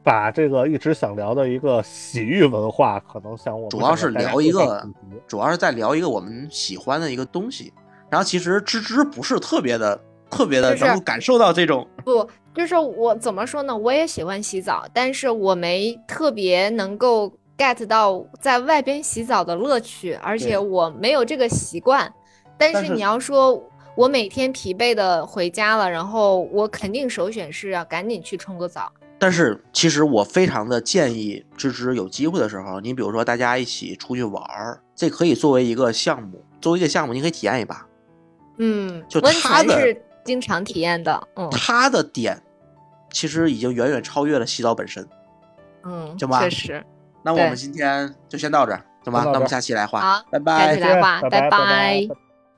[0.04, 4.88] 把这个一直想聊的一个洗浴文化，可能想我主要是聊一个，
[5.28, 7.74] 主要是在聊一个我们喜欢的一个东西。
[8.10, 10.00] 然后其实芝芝不是特别的
[10.30, 13.76] 特别的能够感受到这种不，就是我怎么说呢？
[13.76, 22.10] 我也喜欢洗澡，但是我没特别能够 get 到在外边洗澡的乐趣，而且我没有这个习惯。
[22.58, 23.62] 但是你要说
[23.94, 28.90] 我每天疲惫的回家了，然后我肯定首选是要赶紧去冲个澡。
[29.20, 37.86] 但是其实我非常的建议芝芝有机会的时候，你比如说大家一起出去玩儿，这可以作为一个项目，作为一个项目，你可以体验一把。
[38.60, 42.40] 嗯，就他的是经常体验的，嗯，他的点
[43.12, 45.08] 其实已经远远超越了洗澡本身，
[45.86, 46.42] 嗯，行吧？
[46.42, 46.86] 确实。
[47.24, 49.24] 那我们今天就先到这儿，行吧？
[49.26, 50.68] 那我们下期来话，好，拜拜。
[50.68, 52.08] 下期来话，拜拜。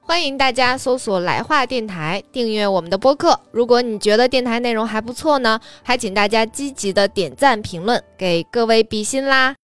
[0.01, 3.39] 欢迎大家搜索“来话电台”，订阅我们的播客。
[3.51, 9.55] 如果你觉得电台内容还不错呢，还请大家积极的点赞评论，给各位比心啦。